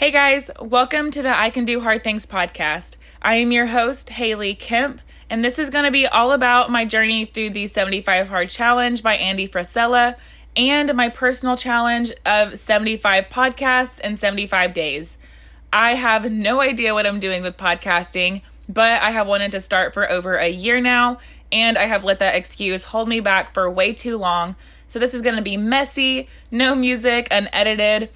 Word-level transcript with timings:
Hey 0.00 0.10
guys, 0.10 0.50
welcome 0.58 1.10
to 1.10 1.20
the 1.20 1.38
I 1.38 1.50
Can 1.50 1.66
Do 1.66 1.82
Hard 1.82 2.02
Things 2.02 2.24
podcast. 2.24 2.96
I 3.20 3.34
am 3.34 3.52
your 3.52 3.66
host, 3.66 4.08
Haley 4.08 4.54
Kemp, 4.54 5.02
and 5.28 5.44
this 5.44 5.58
is 5.58 5.68
going 5.68 5.84
to 5.84 5.90
be 5.90 6.06
all 6.06 6.32
about 6.32 6.70
my 6.70 6.86
journey 6.86 7.26
through 7.26 7.50
the 7.50 7.66
75 7.66 8.30
Hard 8.30 8.48
Challenge 8.48 9.02
by 9.02 9.16
Andy 9.16 9.46
Frisella 9.46 10.16
and 10.56 10.94
my 10.94 11.10
personal 11.10 11.54
challenge 11.54 12.12
of 12.24 12.58
75 12.58 13.26
podcasts 13.26 14.00
in 14.00 14.16
75 14.16 14.72
days. 14.72 15.18
I 15.70 15.96
have 15.96 16.32
no 16.32 16.62
idea 16.62 16.94
what 16.94 17.04
I'm 17.06 17.20
doing 17.20 17.42
with 17.42 17.58
podcasting, 17.58 18.40
but 18.70 19.02
I 19.02 19.10
have 19.10 19.26
wanted 19.26 19.52
to 19.52 19.60
start 19.60 19.92
for 19.92 20.10
over 20.10 20.36
a 20.36 20.48
year 20.48 20.80
now, 20.80 21.18
and 21.52 21.76
I 21.76 21.84
have 21.84 22.06
let 22.06 22.20
that 22.20 22.36
excuse 22.36 22.84
hold 22.84 23.06
me 23.06 23.20
back 23.20 23.52
for 23.52 23.70
way 23.70 23.92
too 23.92 24.16
long. 24.16 24.56
So 24.88 24.98
this 24.98 25.12
is 25.12 25.20
going 25.20 25.36
to 25.36 25.42
be 25.42 25.58
messy, 25.58 26.26
no 26.50 26.74
music, 26.74 27.28
unedited 27.30 28.08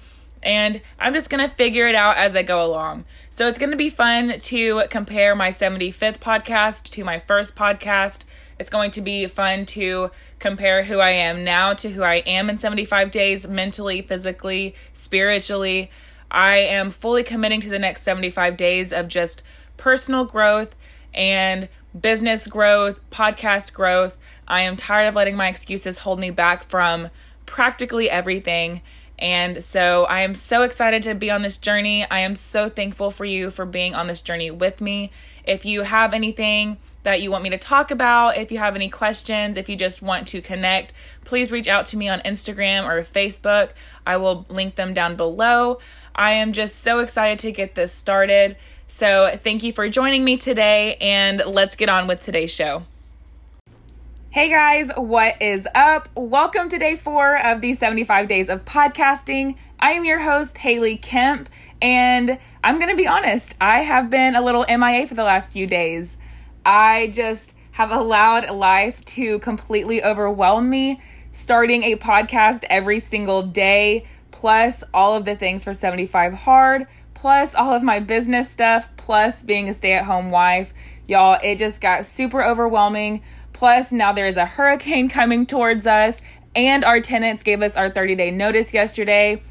and 0.45 0.79
I'm 0.99 1.13
just 1.13 1.29
gonna 1.29 1.49
figure 1.49 1.87
it 1.87 1.95
out 1.95 2.17
as 2.17 2.35
I 2.35 2.43
go 2.43 2.63
along. 2.63 3.05
So 3.29 3.47
it's 3.47 3.59
gonna 3.59 3.75
be 3.75 3.89
fun 3.89 4.37
to 4.37 4.83
compare 4.89 5.35
my 5.35 5.49
75th 5.49 6.19
podcast 6.19 6.83
to 6.91 7.03
my 7.03 7.19
first 7.19 7.55
podcast. 7.55 8.21
It's 8.57 8.69
going 8.69 8.91
to 8.91 9.01
be 9.01 9.25
fun 9.27 9.65
to 9.67 10.11
compare 10.39 10.83
who 10.83 10.99
I 10.99 11.11
am 11.11 11.43
now 11.43 11.73
to 11.73 11.89
who 11.89 12.03
I 12.03 12.15
am 12.15 12.49
in 12.49 12.57
75 12.57 13.11
days, 13.11 13.47
mentally, 13.47 14.01
physically, 14.01 14.75
spiritually. 14.93 15.91
I 16.31 16.57
am 16.57 16.89
fully 16.89 17.23
committing 17.23 17.61
to 17.61 17.69
the 17.69 17.79
next 17.79 18.03
75 18.03 18.55
days 18.55 18.93
of 18.93 19.07
just 19.07 19.43
personal 19.77 20.23
growth 20.23 20.75
and 21.13 21.67
business 21.99 22.47
growth, 22.47 23.01
podcast 23.09 23.73
growth. 23.73 24.17
I 24.47 24.61
am 24.61 24.75
tired 24.75 25.07
of 25.07 25.15
letting 25.15 25.35
my 25.35 25.47
excuses 25.47 25.99
hold 25.99 26.19
me 26.19 26.29
back 26.29 26.63
from 26.63 27.09
practically 27.45 28.09
everything. 28.09 28.81
And 29.17 29.63
so 29.63 30.05
I 30.05 30.21
am 30.21 30.33
so 30.33 30.63
excited 30.63 31.03
to 31.03 31.15
be 31.15 31.31
on 31.31 31.41
this 31.41 31.57
journey. 31.57 32.05
I 32.09 32.19
am 32.19 32.35
so 32.35 32.69
thankful 32.69 33.11
for 33.11 33.25
you 33.25 33.49
for 33.49 33.65
being 33.65 33.95
on 33.95 34.07
this 34.07 34.21
journey 34.21 34.51
with 34.51 34.81
me. 34.81 35.11
If 35.45 35.65
you 35.65 35.83
have 35.83 36.13
anything 36.13 36.77
that 37.03 37.21
you 37.21 37.31
want 37.31 37.43
me 37.43 37.51
to 37.51 37.57
talk 37.57 37.91
about, 37.91 38.37
if 38.37 38.51
you 38.51 38.57
have 38.57 38.75
any 38.75 38.89
questions, 38.89 39.57
if 39.57 39.69
you 39.69 39.75
just 39.75 40.01
want 40.01 40.27
to 40.27 40.41
connect, 40.41 40.91
please 41.23 41.51
reach 41.51 41.67
out 41.67 41.85
to 41.87 41.97
me 41.97 42.09
on 42.09 42.19
Instagram 42.21 42.83
or 42.83 43.01
Facebook. 43.03 43.69
I 44.05 44.17
will 44.17 44.45
link 44.49 44.75
them 44.75 44.93
down 44.93 45.15
below. 45.15 45.79
I 46.15 46.33
am 46.33 46.51
just 46.51 46.81
so 46.81 46.99
excited 46.99 47.39
to 47.39 47.51
get 47.51 47.75
this 47.75 47.93
started. 47.93 48.57
So, 48.87 49.37
thank 49.43 49.63
you 49.63 49.73
for 49.73 49.89
joining 49.89 50.23
me 50.23 50.37
today, 50.37 50.95
and 51.01 51.41
let's 51.45 51.75
get 51.75 51.89
on 51.89 52.07
with 52.07 52.23
today's 52.23 52.51
show. 52.51 52.83
Hey 54.35 54.49
guys, 54.49 54.91
what 54.97 55.41
is 55.41 55.65
up? 55.73 56.09
Welcome 56.13 56.67
to 56.67 56.77
day 56.77 56.97
four 56.97 57.37
of 57.41 57.61
the 57.61 57.73
75 57.73 58.27
days 58.27 58.49
of 58.49 58.65
podcasting. 58.65 59.55
I 59.79 59.91
am 59.91 60.03
your 60.03 60.19
host, 60.19 60.57
Haley 60.57 60.97
Kemp, 60.97 61.47
and 61.81 62.37
I'm 62.61 62.77
gonna 62.77 62.97
be 62.97 63.07
honest, 63.07 63.55
I 63.61 63.79
have 63.79 64.09
been 64.09 64.35
a 64.35 64.41
little 64.41 64.65
MIA 64.67 65.07
for 65.07 65.13
the 65.13 65.23
last 65.23 65.53
few 65.53 65.65
days. 65.67 66.17
I 66.65 67.11
just 67.13 67.55
have 67.71 67.91
allowed 67.91 68.49
life 68.49 69.05
to 69.05 69.39
completely 69.39 70.03
overwhelm 70.03 70.69
me, 70.69 70.99
starting 71.31 71.83
a 71.83 71.95
podcast 71.95 72.65
every 72.69 72.99
single 72.99 73.41
day, 73.41 74.03
plus 74.31 74.83
all 74.93 75.15
of 75.15 75.23
the 75.23 75.37
things 75.37 75.63
for 75.63 75.71
75 75.71 76.33
Hard, 76.33 76.87
plus 77.13 77.55
all 77.55 77.73
of 77.73 77.83
my 77.83 78.01
business 78.01 78.49
stuff, 78.51 78.89
plus 78.97 79.41
being 79.41 79.69
a 79.69 79.73
stay 79.73 79.93
at 79.93 80.03
home 80.03 80.29
wife. 80.29 80.73
Y'all, 81.07 81.39
it 81.41 81.57
just 81.57 81.79
got 81.79 82.03
super 82.03 82.43
overwhelming 82.43 83.21
Plus, 83.55 83.93
now 83.93 84.11
there 84.11 84.27
is 84.27 84.35
a 84.35 84.45
hurricane 84.45 85.07
coming 85.07 85.45
towards 85.45 85.87
us, 85.87 86.19
and 86.57 86.83
our 86.83 86.99
tenants 86.99 87.41
gave 87.41 87.61
us 87.61 87.77
our 87.77 87.89
30 87.89 88.13
day 88.15 88.29
notice 88.29 88.73
yesterday. 88.73 89.41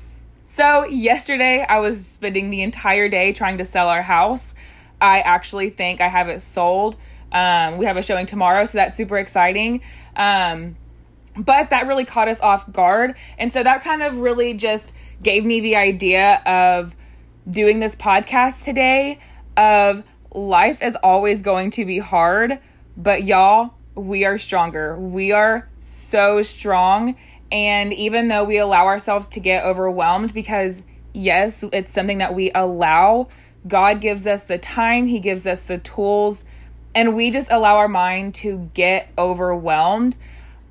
So, 0.44 0.84
yesterday 0.84 1.64
I 1.66 1.78
was 1.78 2.06
spending 2.06 2.50
the 2.50 2.60
entire 2.60 3.08
day 3.08 3.32
trying 3.32 3.56
to 3.56 3.64
sell 3.64 3.88
our 3.88 4.02
house. 4.02 4.54
I 5.00 5.20
actually 5.20 5.70
think 5.70 6.02
I 6.02 6.08
have 6.08 6.28
it 6.28 6.42
sold. 6.42 6.96
Um, 7.32 7.78
we 7.78 7.86
have 7.86 7.96
a 7.96 8.02
showing 8.02 8.26
tomorrow, 8.26 8.66
so 8.66 8.76
that's 8.76 8.94
super 8.94 9.16
exciting. 9.16 9.80
Um, 10.16 10.76
but 11.34 11.70
that 11.70 11.86
really 11.86 12.04
caught 12.04 12.28
us 12.28 12.42
off 12.42 12.70
guard. 12.70 13.16
And 13.38 13.54
so 13.54 13.62
that 13.62 13.82
kind 13.82 14.02
of 14.02 14.18
really 14.18 14.52
just 14.52 14.92
gave 15.22 15.46
me 15.46 15.60
the 15.60 15.76
idea 15.76 16.42
of 16.44 16.94
doing 17.50 17.78
this 17.78 17.96
podcast 17.96 18.64
today 18.64 19.18
of 19.56 20.04
life 20.34 20.82
is 20.82 20.94
always 21.02 21.40
going 21.40 21.70
to 21.70 21.86
be 21.86 22.00
hard, 22.00 22.58
but 22.98 23.24
y'all, 23.24 23.72
we 23.94 24.24
are 24.24 24.38
stronger. 24.38 24.96
We 24.96 25.32
are 25.32 25.68
so 25.80 26.42
strong. 26.42 27.16
And 27.52 27.92
even 27.92 28.28
though 28.28 28.44
we 28.44 28.58
allow 28.58 28.86
ourselves 28.86 29.28
to 29.28 29.40
get 29.40 29.64
overwhelmed, 29.64 30.34
because 30.34 30.82
yes, 31.12 31.64
it's 31.72 31.90
something 31.90 32.18
that 32.18 32.34
we 32.34 32.50
allow, 32.54 33.28
God 33.66 34.00
gives 34.00 34.26
us 34.26 34.42
the 34.42 34.58
time, 34.58 35.06
He 35.06 35.20
gives 35.20 35.46
us 35.46 35.66
the 35.66 35.78
tools, 35.78 36.44
and 36.94 37.14
we 37.14 37.30
just 37.30 37.50
allow 37.50 37.76
our 37.76 37.88
mind 37.88 38.34
to 38.36 38.70
get 38.74 39.08
overwhelmed. 39.16 40.16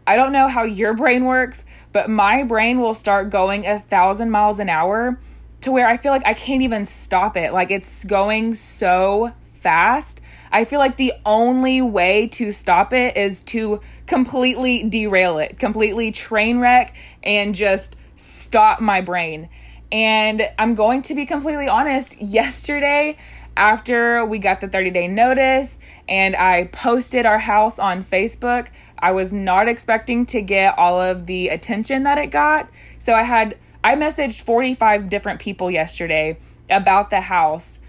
I 0.06 0.16
don't 0.16 0.34
know 0.34 0.48
how 0.48 0.64
your 0.64 0.94
brain 0.94 1.26
works, 1.26 1.64
but 1.92 2.10
my 2.10 2.44
brain 2.44 2.80
will 2.80 2.94
start 2.94 3.30
going 3.30 3.66
a 3.66 3.80
thousand 3.80 4.32
miles 4.32 4.60
an 4.60 4.70
hour 4.70 5.18
to 5.62 5.72
where 5.72 5.88
I 5.88 5.96
feel 5.96 6.12
like 6.12 6.26
I 6.26 6.34
can't 6.34 6.62
even 6.62 6.86
stop 6.86 7.38
it. 7.38 7.54
Like 7.54 7.72
it's 7.72 8.04
going 8.04 8.54
so 8.56 9.32
fast 9.48 10.20
I 10.54 10.66
feel 10.66 10.78
like 10.78 10.98
the 10.98 11.14
only 11.26 11.82
way 11.82 12.28
to 12.28 12.52
stop 12.52 12.94
it 12.94 13.18
is 13.18 13.42
to 13.46 13.82
completely 14.06 14.88
derail 14.88 15.40
it, 15.40 15.58
completely 15.58 16.12
train 16.12 16.60
wreck, 16.60 16.96
and 17.24 17.56
just 17.56 17.96
stop 18.16 18.80
my 18.80 19.02
brain. 19.02 19.50
And 19.92 20.44
I'm 20.60 20.76
going 20.76 21.02
to 21.04 21.16
be 21.16 21.26
completely 21.26 21.68
honest, 21.68 22.22
yesterday, 22.22 23.18
after 23.58 24.24
we 24.26 24.38
got 24.38 24.62
the 24.62 24.68
30 24.68 24.92
day 24.92 25.08
notice 25.08 25.80
and 26.08 26.36
I 26.36 26.66
posted 26.66 27.26
our 27.26 27.40
house 27.40 27.80
on 27.80 28.04
Facebook, 28.04 28.68
I 29.00 29.12
was 29.12 29.34
not 29.34 29.68
expecting 29.68 30.26
to 30.28 30.42
get 30.42 30.78
all 30.78 31.02
of 31.02 31.26
the 31.26 31.50
attention 31.50 32.04
that 32.04 32.20
it 32.20 32.28
got. 32.28 32.70
So 33.00 33.14
I 33.14 33.24
had, 33.24 33.58
I 33.84 33.96
messaged 33.96 34.44
45 34.44 35.10
different 35.10 35.40
people 35.40 35.72
yesterday 35.72 36.38
about 36.70 37.10
the 37.10 37.22
house 37.22 37.80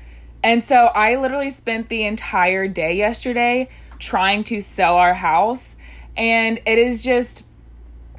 and 0.45 0.63
so 0.63 0.91
I 0.95 1.17
literally 1.17 1.49
spent 1.49 1.89
the 1.89 2.05
entire 2.05 2.69
day 2.69 2.95
yesterday 2.95 3.71
trying 3.99 4.45
to 4.45 4.61
sell 4.61 4.97
our 4.97 5.15
house. 5.15 5.75
And 6.19 6.61
it 6.67 6.79
is 6.79 7.03
just, 7.03 7.47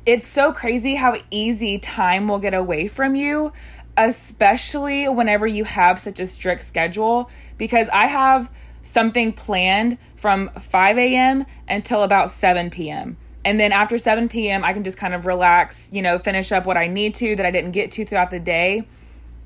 it's 0.07 0.27
so 0.27 0.51
crazy 0.51 0.95
how 0.95 1.17
easy 1.29 1.77
time 1.77 2.27
will 2.27 2.39
get 2.39 2.55
away 2.55 2.87
from 2.87 3.13
you, 3.15 3.53
especially 3.95 5.07
whenever 5.07 5.45
you 5.45 5.65
have 5.65 5.99
such 5.99 6.19
a 6.19 6.25
strict 6.25 6.63
schedule. 6.63 7.29
Because 7.59 7.89
I 7.89 8.07
have 8.07 8.51
something 8.81 9.31
planned 9.31 9.99
from 10.15 10.49
5 10.49 10.97
a.m. 10.97 11.45
until 11.69 12.01
about 12.01 12.31
7 12.31 12.71
p.m. 12.71 13.17
And 13.45 13.59
then 13.59 13.71
after 13.71 13.99
7 13.99 14.29
p.m., 14.29 14.63
I 14.63 14.73
can 14.73 14.83
just 14.83 14.97
kind 14.97 15.13
of 15.13 15.27
relax, 15.27 15.91
you 15.93 16.01
know, 16.01 16.17
finish 16.17 16.51
up 16.51 16.65
what 16.65 16.75
I 16.75 16.87
need 16.87 17.13
to 17.15 17.35
that 17.35 17.45
I 17.45 17.51
didn't 17.51 17.71
get 17.71 17.91
to 17.91 18.03
throughout 18.03 18.31
the 18.31 18.39
day. 18.39 18.87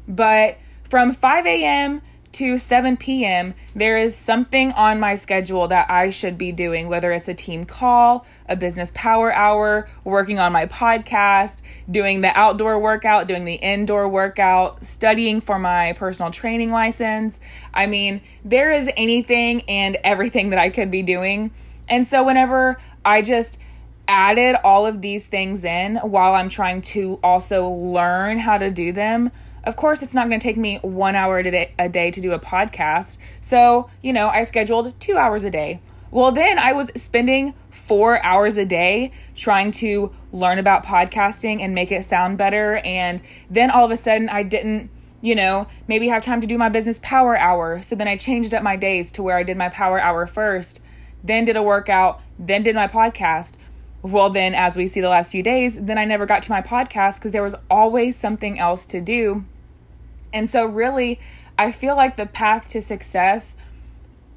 But 0.07 0.57
from 0.89 1.11
5 1.11 1.45
a.m 1.45 2.01
to 2.33 2.57
7 2.57 2.97
p.m., 2.97 3.53
there 3.75 3.97
is 3.97 4.15
something 4.15 4.71
on 4.73 4.99
my 4.99 5.15
schedule 5.15 5.67
that 5.67 5.89
I 5.89 6.09
should 6.09 6.37
be 6.37 6.51
doing, 6.51 6.87
whether 6.87 7.11
it's 7.11 7.27
a 7.27 7.33
team 7.33 7.63
call, 7.63 8.25
a 8.47 8.55
business 8.55 8.91
power 8.93 9.33
hour, 9.33 9.87
working 10.03 10.39
on 10.39 10.51
my 10.51 10.65
podcast, 10.65 11.61
doing 11.89 12.21
the 12.21 12.37
outdoor 12.37 12.79
workout, 12.79 13.27
doing 13.27 13.45
the 13.45 13.55
indoor 13.55 14.07
workout, 14.07 14.85
studying 14.85 15.41
for 15.41 15.57
my 15.57 15.93
personal 15.93 16.31
training 16.31 16.71
license. 16.71 17.39
I 17.73 17.87
mean, 17.87 18.21
there 18.45 18.71
is 18.71 18.89
anything 18.95 19.63
and 19.67 19.97
everything 20.03 20.49
that 20.51 20.59
I 20.59 20.69
could 20.69 20.91
be 20.91 21.01
doing. 21.01 21.51
And 21.87 22.05
so, 22.05 22.23
whenever 22.23 22.77
I 23.03 23.21
just 23.21 23.59
added 24.07 24.55
all 24.63 24.85
of 24.85 25.01
these 25.01 25.27
things 25.27 25.63
in 25.63 25.97
while 25.97 26.33
I'm 26.33 26.49
trying 26.49 26.81
to 26.81 27.19
also 27.23 27.67
learn 27.67 28.39
how 28.39 28.57
to 28.57 28.71
do 28.71 28.91
them, 28.91 29.31
of 29.63 29.75
course, 29.75 30.01
it's 30.01 30.13
not 30.13 30.27
going 30.27 30.39
to 30.39 30.43
take 30.43 30.57
me 30.57 30.77
one 30.81 31.15
hour 31.15 31.37
a 31.39 31.89
day, 31.89 32.11
to 32.11 32.21
do 32.21 32.31
a 32.31 32.39
podcast. 32.39 33.17
So, 33.41 33.89
you 34.01 34.13
know, 34.13 34.29
I 34.29 34.43
scheduled 34.43 34.99
two 34.99 35.17
hours 35.17 35.43
a 35.43 35.49
day. 35.49 35.81
Well, 36.11 36.31
then 36.31 36.57
I 36.57 36.73
was 36.73 36.89
spending 36.95 37.53
four 37.69 38.23
hours 38.23 38.57
a 38.57 38.65
day 38.65 39.11
trying 39.35 39.71
to 39.71 40.11
learn 40.31 40.57
about 40.57 40.83
podcasting 40.83 41.61
and 41.61 41.75
make 41.75 41.91
it 41.91 42.03
sound 42.03 42.37
better. 42.37 42.77
And 42.77 43.21
then 43.49 43.69
all 43.69 43.85
of 43.85 43.91
a 43.91 43.97
sudden, 43.97 44.27
I 44.27 44.41
didn't, 44.41 44.89
you 45.21 45.35
know, 45.35 45.67
maybe 45.87 46.07
have 46.07 46.23
time 46.23 46.41
to 46.41 46.47
do 46.47 46.57
my 46.57 46.69
business 46.69 46.99
power 47.03 47.37
hour. 47.37 47.81
So 47.83 47.95
then 47.95 48.07
I 48.07 48.17
changed 48.17 48.55
up 48.55 48.63
my 48.63 48.75
days 48.75 49.11
to 49.13 49.23
where 49.23 49.37
I 49.37 49.43
did 49.43 49.55
my 49.55 49.69
power 49.69 49.99
hour 49.99 50.25
first, 50.25 50.81
then 51.23 51.45
did 51.45 51.55
a 51.55 51.61
workout, 51.61 52.21
then 52.39 52.63
did 52.63 52.73
my 52.73 52.87
podcast. 52.87 53.55
Well, 54.01 54.29
then, 54.29 54.55
as 54.55 54.77
we 54.77 54.87
see 54.87 55.01
the 55.01 55.09
last 55.09 55.31
few 55.31 55.43
days, 55.43 55.77
then 55.77 55.97
I 55.97 56.05
never 56.05 56.25
got 56.25 56.41
to 56.43 56.51
my 56.51 56.61
podcast 56.61 57.15
because 57.19 57.33
there 57.33 57.43
was 57.43 57.55
always 57.69 58.15
something 58.15 58.57
else 58.57 58.85
to 58.87 59.01
do. 59.01 59.43
And 60.31 60.49
so, 60.49 60.65
really, 60.65 61.19
I 61.57 61.71
feel 61.71 61.95
like 61.97 62.15
the 62.15 62.25
path 62.25 62.69
to 62.69 62.81
success 62.81 63.57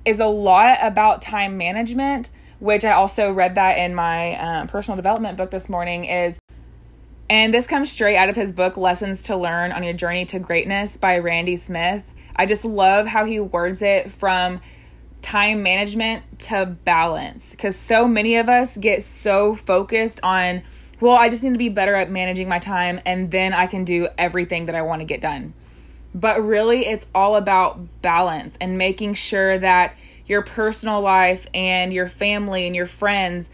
is 0.05 0.19
a 0.19 0.27
lot 0.27 0.79
about 0.81 1.23
time 1.23 1.57
management, 1.57 2.29
which 2.59 2.85
I 2.85 2.91
also 2.91 3.33
read 3.33 3.55
that 3.55 3.79
in 3.79 3.95
my 3.95 4.35
um, 4.35 4.67
personal 4.67 4.97
development 4.97 5.37
book 5.37 5.53
this 5.53 5.69
morning. 5.69 6.07
Is 6.07 6.41
And 7.31 7.55
this 7.55 7.69
comes 7.69 7.89
straight 7.89 8.17
out 8.17 8.29
of 8.29 8.35
his 8.35 8.51
book, 8.51 8.77
Lessons 8.77 9.23
to 9.25 9.37
Learn 9.37 9.71
on 9.71 9.85
Your 9.85 9.93
Journey 9.93 10.25
to 10.27 10.41
Greatness 10.41 10.97
by 10.97 11.19
Randy 11.19 11.55
Smith. 11.55 12.03
I 12.35 12.47
just 12.47 12.65
love 12.65 13.07
how 13.07 13.25
he 13.25 13.39
words 13.39 13.83
it 13.83 14.11
from 14.11 14.61
time 15.23 15.63
management 15.63 16.41
to 16.41 16.67
balance 16.85 17.53
because 17.53 17.77
so 17.77 18.07
many 18.07 18.37
of 18.37 18.49
us 18.49 18.77
get 18.77 19.03
so 19.03 19.55
focused 19.55 20.21
on, 20.23 20.63
well, 21.01 21.17
I 21.17 21.29
just 21.29 21.43
need 21.43 21.53
to 21.53 21.59
be 21.59 21.69
better 21.69 21.95
at 21.95 22.11
managing 22.11 22.49
my 22.49 22.59
time 22.59 23.01
and 23.07 23.31
then 23.31 23.53
I 23.53 23.67
can 23.67 23.85
do 23.85 24.09
everything 24.19 24.67
that 24.67 24.75
I 24.75 24.83
want 24.83 25.01
to 25.01 25.07
get 25.07 25.21
done. 25.21 25.55
But 26.15 26.43
really, 26.43 26.87
it's 26.87 27.07
all 27.15 27.37
about 27.37 28.03
balance 28.03 28.59
and 28.61 28.77
making 28.77 29.15
sure 29.15 29.57
that 29.59 29.97
your 30.27 30.43
personal 30.43 31.01
life 31.01 31.47
and 31.55 31.93
your 31.93 32.07
family 32.07 32.67
and 32.67 32.77
your 32.77 32.87
friends 32.87 33.51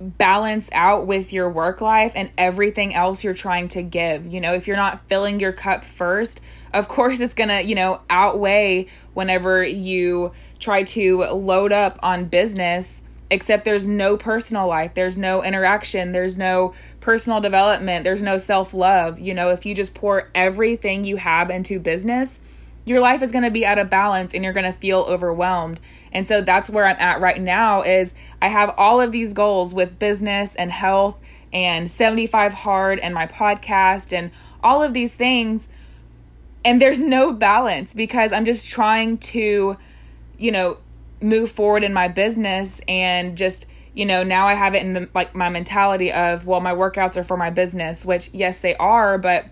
balance 0.00 0.70
out 0.72 1.06
with 1.06 1.32
your 1.32 1.50
work 1.50 1.80
life 1.80 2.12
and 2.14 2.30
everything 2.38 2.94
else 2.94 3.24
you're 3.24 3.34
trying 3.34 3.68
to 3.68 3.82
give. 3.82 4.32
You 4.32 4.40
know, 4.40 4.54
if 4.54 4.66
you're 4.66 4.76
not 4.76 5.06
filling 5.08 5.40
your 5.40 5.52
cup 5.52 5.84
first, 5.84 6.40
of 6.72 6.88
course 6.88 7.20
it's 7.20 7.34
going 7.34 7.48
to, 7.48 7.62
you 7.62 7.74
know, 7.74 8.00
outweigh 8.08 8.86
whenever 9.14 9.64
you 9.64 10.32
try 10.58 10.82
to 10.82 11.24
load 11.24 11.72
up 11.72 11.98
on 12.02 12.24
business 12.26 13.02
except 13.30 13.64
there's 13.64 13.86
no 13.86 14.16
personal 14.16 14.66
life 14.66 14.94
there's 14.94 15.18
no 15.18 15.42
interaction 15.42 16.12
there's 16.12 16.38
no 16.38 16.72
personal 17.00 17.40
development 17.40 18.04
there's 18.04 18.22
no 18.22 18.38
self-love. 18.38 19.18
You 19.18 19.34
know 19.34 19.50
if 19.50 19.66
you 19.66 19.74
just 19.74 19.94
pour 19.94 20.30
everything 20.34 21.04
you 21.04 21.16
have 21.16 21.50
into 21.50 21.78
business 21.78 22.40
your 22.88 23.00
life 23.00 23.22
is 23.22 23.30
going 23.30 23.44
to 23.44 23.50
be 23.50 23.66
out 23.66 23.78
of 23.78 23.90
balance 23.90 24.32
and 24.32 24.42
you're 24.42 24.54
going 24.54 24.64
to 24.64 24.78
feel 24.78 25.00
overwhelmed. 25.00 25.78
And 26.10 26.26
so 26.26 26.40
that's 26.40 26.70
where 26.70 26.86
i'm 26.86 26.96
at 26.98 27.20
right 27.20 27.40
now 27.40 27.82
is 27.82 28.14
i 28.40 28.48
have 28.48 28.74
all 28.78 29.00
of 29.00 29.12
these 29.12 29.32
goals 29.32 29.74
with 29.74 29.98
business 29.98 30.54
and 30.54 30.70
health 30.70 31.18
and 31.52 31.90
75 31.90 32.52
hard 32.52 32.98
and 32.98 33.14
my 33.14 33.26
podcast 33.26 34.16
and 34.16 34.30
all 34.62 34.82
of 34.82 34.94
these 34.94 35.14
things. 35.14 35.68
And 36.64 36.80
there's 36.80 37.02
no 37.02 37.32
balance 37.32 37.94
because 37.94 38.32
i'm 38.32 38.44
just 38.44 38.68
trying 38.68 39.18
to 39.18 39.76
you 40.38 40.50
know 40.50 40.78
move 41.20 41.50
forward 41.50 41.82
in 41.82 41.92
my 41.92 42.08
business 42.08 42.80
and 42.88 43.36
just 43.36 43.66
you 43.94 44.06
know 44.06 44.22
now 44.22 44.46
i 44.46 44.54
have 44.54 44.74
it 44.74 44.82
in 44.82 44.92
the, 44.92 45.08
like 45.14 45.34
my 45.34 45.48
mentality 45.48 46.12
of 46.12 46.46
well 46.46 46.60
my 46.60 46.72
workouts 46.72 47.16
are 47.16 47.24
for 47.24 47.36
my 47.36 47.50
business 47.50 48.06
which 48.06 48.30
yes 48.32 48.60
they 48.60 48.76
are 48.76 49.18
but 49.18 49.46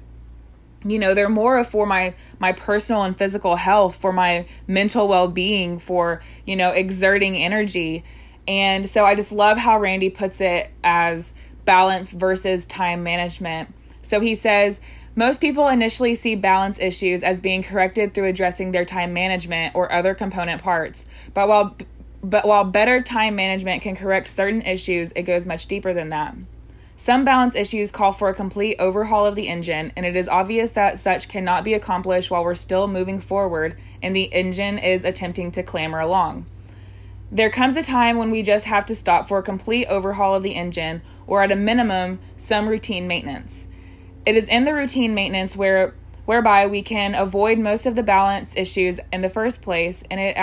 you 0.87 0.99
know 0.99 1.15
they're 1.15 1.29
more 1.29 1.63
for 1.65 1.87
my 1.87 2.15
my 2.39 2.53
personal 2.53 3.03
and 3.03 3.17
physical 3.17 3.57
health 3.57 3.97
for 3.97 4.13
my 4.13 4.47
mental 4.67 5.09
well-being 5.09 5.79
for 5.79 6.21
you 6.45 6.57
know 6.57 6.71
exerting 6.71 7.37
energy. 7.37 8.05
And 8.49 8.89
so 8.89 9.05
i 9.05 9.15
just 9.15 9.33
love 9.33 9.59
how 9.59 9.79
randy 9.79 10.11
puts 10.11 10.41
it 10.41 10.71
as 10.85 11.35
balance 11.65 12.13
versus 12.13 12.67
time 12.67 13.03
management. 13.03 13.75
So 14.03 14.21
he 14.21 14.35
says 14.35 14.81
most 15.17 15.41
people 15.41 15.67
initially 15.69 16.15
see 16.15 16.35
balance 16.35 16.79
issues 16.79 17.25
as 17.25 17.41
being 17.41 17.63
corrected 17.63 18.13
through 18.13 18.27
addressing 18.27 18.71
their 18.71 18.85
time 18.85 19.15
management 19.15 19.75
or 19.75 19.91
other 19.91 20.15
component 20.15 20.63
parts. 20.63 21.07
But 21.33 21.49
while 21.49 21.77
but 22.23 22.47
while 22.47 22.65
better 22.65 23.03
time 23.03 23.37
management 23.37 23.83
can 23.83 23.97
correct 23.97 24.29
certain 24.29 24.63
issues, 24.63 25.13
it 25.13 25.23
goes 25.23 25.47
much 25.47 25.67
deeper 25.67 25.95
than 25.95 26.11
that. 26.11 26.35
Some 26.97 27.25
balance 27.25 27.55
issues 27.55 27.93
call 27.93 28.13
for 28.13 28.29
a 28.29 28.35
complete 28.35 28.77
overhaul 28.79 29.27
of 29.27 29.37
the 29.37 29.49
engine, 29.49 29.93
and 29.97 30.05
it 30.05 30.17
is 30.17 30.29
obvious 30.29 30.73
that 30.73 30.99
such 30.99 31.29
cannot 31.29 31.63
be 31.63 31.75
accomplished 31.75 32.31
while 32.31 32.43
we're 32.43 32.55
still 32.55 32.89
moving 32.89 33.21
forward 33.21 33.77
and 34.03 34.15
the 34.15 34.25
engine 34.35 34.79
is 34.79 35.05
attempting 35.05 35.51
to 35.53 35.63
clamber 35.63 36.01
along. 36.01 36.47
There 37.31 37.51
comes 37.51 37.77
a 37.77 37.83
time 37.83 38.19
when 38.19 38.31
we 38.31 38.43
just 38.43 38.67
have 38.67 38.85
to 38.87 38.95
stop 38.95 39.29
for 39.29 39.39
a 39.39 39.43
complete 39.43 39.87
overhaul 39.87 40.35
of 40.35 40.43
the 40.43 40.55
engine, 40.55 41.03
or 41.27 41.43
at 41.43 41.53
a 41.53 41.57
minimum, 41.57 42.19
some 42.37 42.69
routine 42.69 43.09
maintenance. 43.09 43.67
It 44.27 44.37
is 44.37 44.49
in 44.49 44.65
the 44.65 44.75
routine 44.75 45.15
maintenance 45.15 45.57
where 45.57 45.95
whereby 46.27 46.67
we 46.67 46.83
can 46.83 47.15
avoid 47.15 47.57
most 47.59 47.87
of 47.87 47.95
the 47.95 48.03
balance 48.03 48.57
issues 48.57 48.99
in 49.13 49.21
the 49.21 49.29
first 49.29 49.63
place 49.63 50.03
and 50.11 50.21
it 50.21 50.37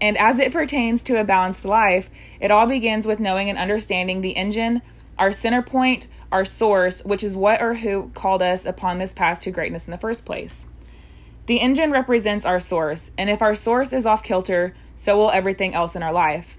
and 0.00 0.16
as 0.18 0.38
it 0.38 0.52
pertains 0.52 1.02
to 1.04 1.20
a 1.20 1.24
balanced 1.24 1.64
life, 1.64 2.10
it 2.40 2.50
all 2.50 2.66
begins 2.66 3.06
with 3.06 3.20
knowing 3.20 3.48
and 3.48 3.58
understanding 3.58 4.20
the 4.20 4.36
engine, 4.36 4.82
our 5.18 5.32
center 5.32 5.62
point, 5.62 6.06
our 6.30 6.44
source, 6.44 7.02
which 7.04 7.24
is 7.24 7.34
what 7.34 7.62
or 7.62 7.74
who 7.74 8.10
called 8.14 8.42
us 8.42 8.66
upon 8.66 8.98
this 8.98 9.14
path 9.14 9.40
to 9.40 9.50
greatness 9.50 9.86
in 9.86 9.90
the 9.90 9.98
first 9.98 10.26
place. 10.26 10.66
The 11.46 11.60
engine 11.60 11.92
represents 11.92 12.44
our 12.44 12.60
source, 12.60 13.12
and 13.16 13.30
if 13.30 13.40
our 13.40 13.54
source 13.54 13.92
is 13.92 14.04
off 14.04 14.22
kilter, 14.22 14.74
so 14.96 15.16
will 15.16 15.30
everything 15.30 15.74
else 15.74 15.96
in 15.96 16.02
our 16.02 16.12
life. 16.12 16.58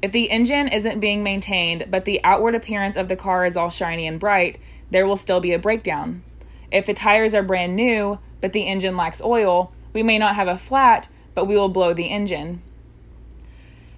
If 0.00 0.10
the 0.10 0.30
engine 0.30 0.66
isn't 0.66 0.98
being 0.98 1.22
maintained, 1.22 1.86
but 1.88 2.04
the 2.04 2.24
outward 2.24 2.56
appearance 2.56 2.96
of 2.96 3.06
the 3.06 3.14
car 3.14 3.46
is 3.46 3.56
all 3.56 3.70
shiny 3.70 4.06
and 4.08 4.18
bright, 4.18 4.58
there 4.92 5.06
will 5.06 5.16
still 5.16 5.40
be 5.40 5.52
a 5.52 5.58
breakdown. 5.58 6.22
If 6.70 6.86
the 6.86 6.94
tires 6.94 7.34
are 7.34 7.42
brand 7.42 7.74
new, 7.74 8.18
but 8.40 8.52
the 8.52 8.66
engine 8.66 8.96
lacks 8.96 9.20
oil, 9.20 9.72
we 9.92 10.02
may 10.02 10.18
not 10.18 10.36
have 10.36 10.48
a 10.48 10.56
flat, 10.56 11.08
but 11.34 11.46
we 11.46 11.56
will 11.56 11.68
blow 11.68 11.92
the 11.92 12.06
engine. 12.06 12.62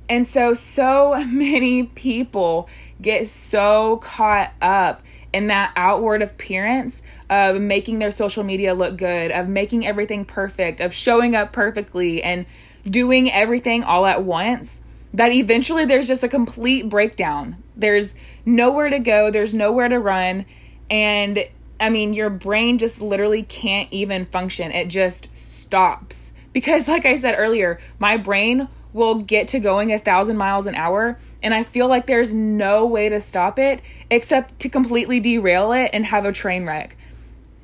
And 0.09 0.27
so, 0.27 0.55
so 0.55 1.25
many 1.29 1.85
people 1.85 2.69
get 3.01 3.27
so 3.27 3.99
caught 3.99 4.53
up 4.63 5.03
in 5.33 5.49
that 5.49 5.73
outward 5.75 6.23
appearance 6.23 7.03
of 7.29 7.61
making 7.61 7.99
their 7.99 8.13
social 8.13 8.45
media 8.45 8.73
look 8.73 8.97
good, 8.97 9.33
of 9.33 9.49
making 9.49 9.85
everything 9.85 10.25
perfect, 10.25 10.81
of 10.81 10.95
showing 10.95 11.35
up 11.35 11.53
perfectly 11.53 12.23
and 12.23 12.47
doing 12.89 13.31
everything 13.33 13.83
all 13.83 14.07
at 14.07 14.23
once 14.23 14.81
that 15.15 15.33
eventually 15.33 15.85
there's 15.85 16.09
just 16.09 16.25
a 16.25 16.29
complete 16.29 16.89
breakdown. 16.89 17.57
There's 17.77 18.17
nowhere 18.45 18.91
to 18.91 18.99
go, 18.99 19.31
there's 19.31 19.55
nowhere 19.55 19.89
to 19.89 19.99
run, 19.99 20.45
and 20.91 21.47
I 21.81 21.91
mean, 21.91 22.15
your 22.15 22.31
brain 22.31 22.79
just 22.79 23.01
literally 23.01 23.43
can't 23.43 23.93
even 23.93 24.27
function. 24.27 24.71
It 24.71 24.89
just 24.89 25.37
stops. 25.37 26.33
Because, 26.53 26.87
like 26.89 27.05
I 27.05 27.17
said 27.17 27.35
earlier, 27.37 27.79
my 27.99 28.17
brain 28.17 28.69
will 28.93 29.17
get 29.17 29.49
to 29.49 29.59
going 29.59 29.93
a 29.93 29.99
thousand 29.99 30.37
miles 30.37 30.67
an 30.67 30.75
hour, 30.77 31.19
and 31.43 31.53
I 31.53 31.65
feel 31.65 31.89
like 31.89 32.07
there's 32.07 32.33
no 32.33 32.87
way 32.87 33.09
to 33.09 33.21
stop 33.21 33.59
it 33.59 33.83
except 34.09 34.61
to 34.61 34.69
completely 34.69 35.19
derail 35.21 35.73
it 35.73 35.91
and 35.93 36.07
have 36.07 36.25
a 36.25 36.33
train 36.33 36.65
wreck. 36.65 36.97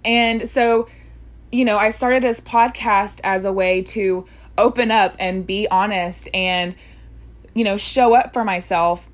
And 0.04 0.48
so, 0.48 0.88
you 1.52 1.64
know, 1.64 1.78
I 1.78 1.90
started 1.90 2.22
this 2.22 2.40
podcast 2.40 3.20
as 3.22 3.44
a 3.44 3.52
way 3.52 3.82
to 3.82 4.26
open 4.58 4.90
up 4.90 5.14
and 5.18 5.46
be 5.46 5.68
honest 5.70 6.28
and, 6.34 6.74
you 7.54 7.64
know, 7.64 7.76
show 7.76 8.14
up 8.14 8.32
for 8.32 8.44
myself 8.44 9.08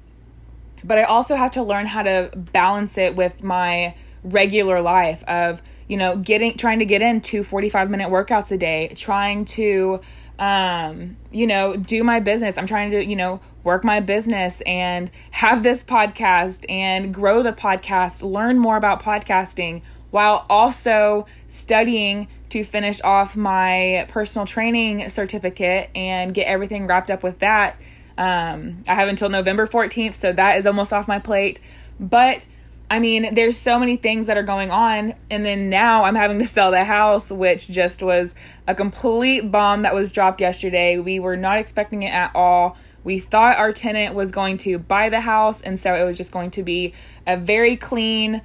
but 0.84 0.98
I 0.98 1.04
also 1.04 1.36
have 1.36 1.52
to 1.52 1.62
learn 1.62 1.86
how 1.86 2.02
to 2.02 2.30
balance 2.52 2.98
it 2.98 3.16
with 3.16 3.42
my 3.42 3.94
regular 4.22 4.80
life 4.80 5.22
of, 5.24 5.62
you 5.88 5.96
know, 5.96 6.16
getting 6.16 6.56
trying 6.56 6.80
to 6.80 6.84
get 6.84 7.02
in 7.02 7.20
two 7.20 7.42
45 7.42 7.90
minute 7.90 8.08
workouts 8.08 8.52
a 8.52 8.58
day, 8.58 8.92
trying 8.94 9.44
to 9.46 10.00
um, 10.38 11.16
you 11.30 11.46
know, 11.46 11.76
do 11.76 12.04
my 12.04 12.20
business. 12.20 12.58
I'm 12.58 12.66
trying 12.66 12.90
to, 12.90 13.04
you 13.04 13.16
know, 13.16 13.40
work 13.64 13.84
my 13.84 14.00
business 14.00 14.60
and 14.66 15.10
have 15.30 15.62
this 15.62 15.82
podcast 15.82 16.64
and 16.68 17.12
grow 17.12 17.42
the 17.42 17.52
podcast, 17.52 18.22
learn 18.22 18.58
more 18.58 18.76
about 18.76 19.02
podcasting 19.02 19.82
while 20.10 20.46
also 20.48 21.26
studying 21.48 22.28
to 22.50 22.62
finish 22.64 23.00
off 23.02 23.36
my 23.36 24.06
personal 24.08 24.46
training 24.46 25.08
certificate 25.08 25.90
and 25.94 26.32
get 26.32 26.46
everything 26.46 26.86
wrapped 26.86 27.10
up 27.10 27.22
with 27.22 27.38
that 27.40 27.76
um, 28.18 28.82
I 28.88 28.94
have 28.94 29.08
until 29.08 29.28
November 29.28 29.66
14th, 29.66 30.14
so 30.14 30.32
that 30.32 30.58
is 30.58 30.66
almost 30.66 30.92
off 30.92 31.06
my 31.08 31.18
plate. 31.18 31.60
But 32.00 32.46
I 32.88 33.00
mean, 33.00 33.34
there's 33.34 33.58
so 33.58 33.78
many 33.78 33.96
things 33.96 34.26
that 34.26 34.36
are 34.36 34.44
going 34.44 34.70
on. 34.70 35.14
And 35.30 35.44
then 35.44 35.68
now 35.68 36.04
I'm 36.04 36.14
having 36.14 36.38
to 36.38 36.46
sell 36.46 36.70
the 36.70 36.84
house, 36.84 37.32
which 37.32 37.68
just 37.68 38.02
was 38.02 38.34
a 38.66 38.74
complete 38.74 39.50
bomb 39.50 39.82
that 39.82 39.94
was 39.94 40.12
dropped 40.12 40.40
yesterday. 40.40 40.98
We 40.98 41.18
were 41.18 41.36
not 41.36 41.58
expecting 41.58 42.04
it 42.04 42.12
at 42.12 42.30
all. 42.34 42.76
We 43.02 43.18
thought 43.18 43.56
our 43.56 43.72
tenant 43.72 44.14
was 44.14 44.32
going 44.32 44.56
to 44.58 44.78
buy 44.78 45.08
the 45.10 45.20
house, 45.20 45.62
and 45.62 45.78
so 45.78 45.94
it 45.94 46.04
was 46.04 46.16
just 46.16 46.32
going 46.32 46.50
to 46.52 46.64
be 46.64 46.92
a 47.24 47.36
very 47.36 47.76
clean, 47.76 48.42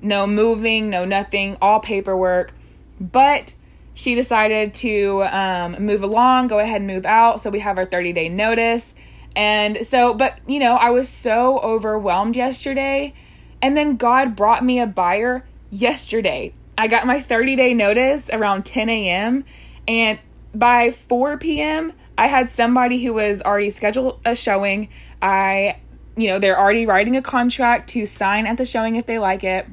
no 0.00 0.24
moving, 0.24 0.88
no 0.88 1.04
nothing, 1.04 1.56
all 1.60 1.80
paperwork. 1.80 2.54
But 3.00 3.54
she 3.92 4.14
decided 4.14 4.72
to 4.74 5.24
um, 5.24 5.84
move 5.84 6.04
along, 6.04 6.46
go 6.48 6.60
ahead 6.60 6.80
and 6.80 6.86
move 6.86 7.06
out. 7.06 7.40
So 7.40 7.50
we 7.50 7.58
have 7.60 7.76
our 7.76 7.86
30 7.86 8.12
day 8.12 8.28
notice. 8.28 8.94
And 9.36 9.86
so, 9.86 10.14
but 10.14 10.38
you 10.46 10.58
know, 10.58 10.74
I 10.74 10.90
was 10.90 11.08
so 11.08 11.58
overwhelmed 11.60 12.36
yesterday. 12.36 13.14
And 13.60 13.76
then 13.76 13.96
God 13.96 14.36
brought 14.36 14.64
me 14.64 14.78
a 14.78 14.86
buyer 14.86 15.46
yesterday. 15.70 16.52
I 16.76 16.86
got 16.86 17.06
my 17.06 17.20
30 17.20 17.56
day 17.56 17.74
notice 17.74 18.30
around 18.30 18.64
10 18.64 18.88
a.m. 18.88 19.44
And 19.88 20.18
by 20.54 20.90
4 20.90 21.38
p.m., 21.38 21.92
I 22.16 22.28
had 22.28 22.50
somebody 22.50 23.02
who 23.02 23.14
was 23.14 23.42
already 23.42 23.70
scheduled 23.70 24.20
a 24.24 24.34
showing. 24.34 24.88
I, 25.20 25.78
you 26.16 26.28
know, 26.28 26.38
they're 26.38 26.58
already 26.58 26.86
writing 26.86 27.16
a 27.16 27.22
contract 27.22 27.88
to 27.90 28.06
sign 28.06 28.46
at 28.46 28.56
the 28.56 28.64
showing 28.64 28.96
if 28.96 29.06
they 29.06 29.18
like 29.18 29.42
it. 29.42 29.66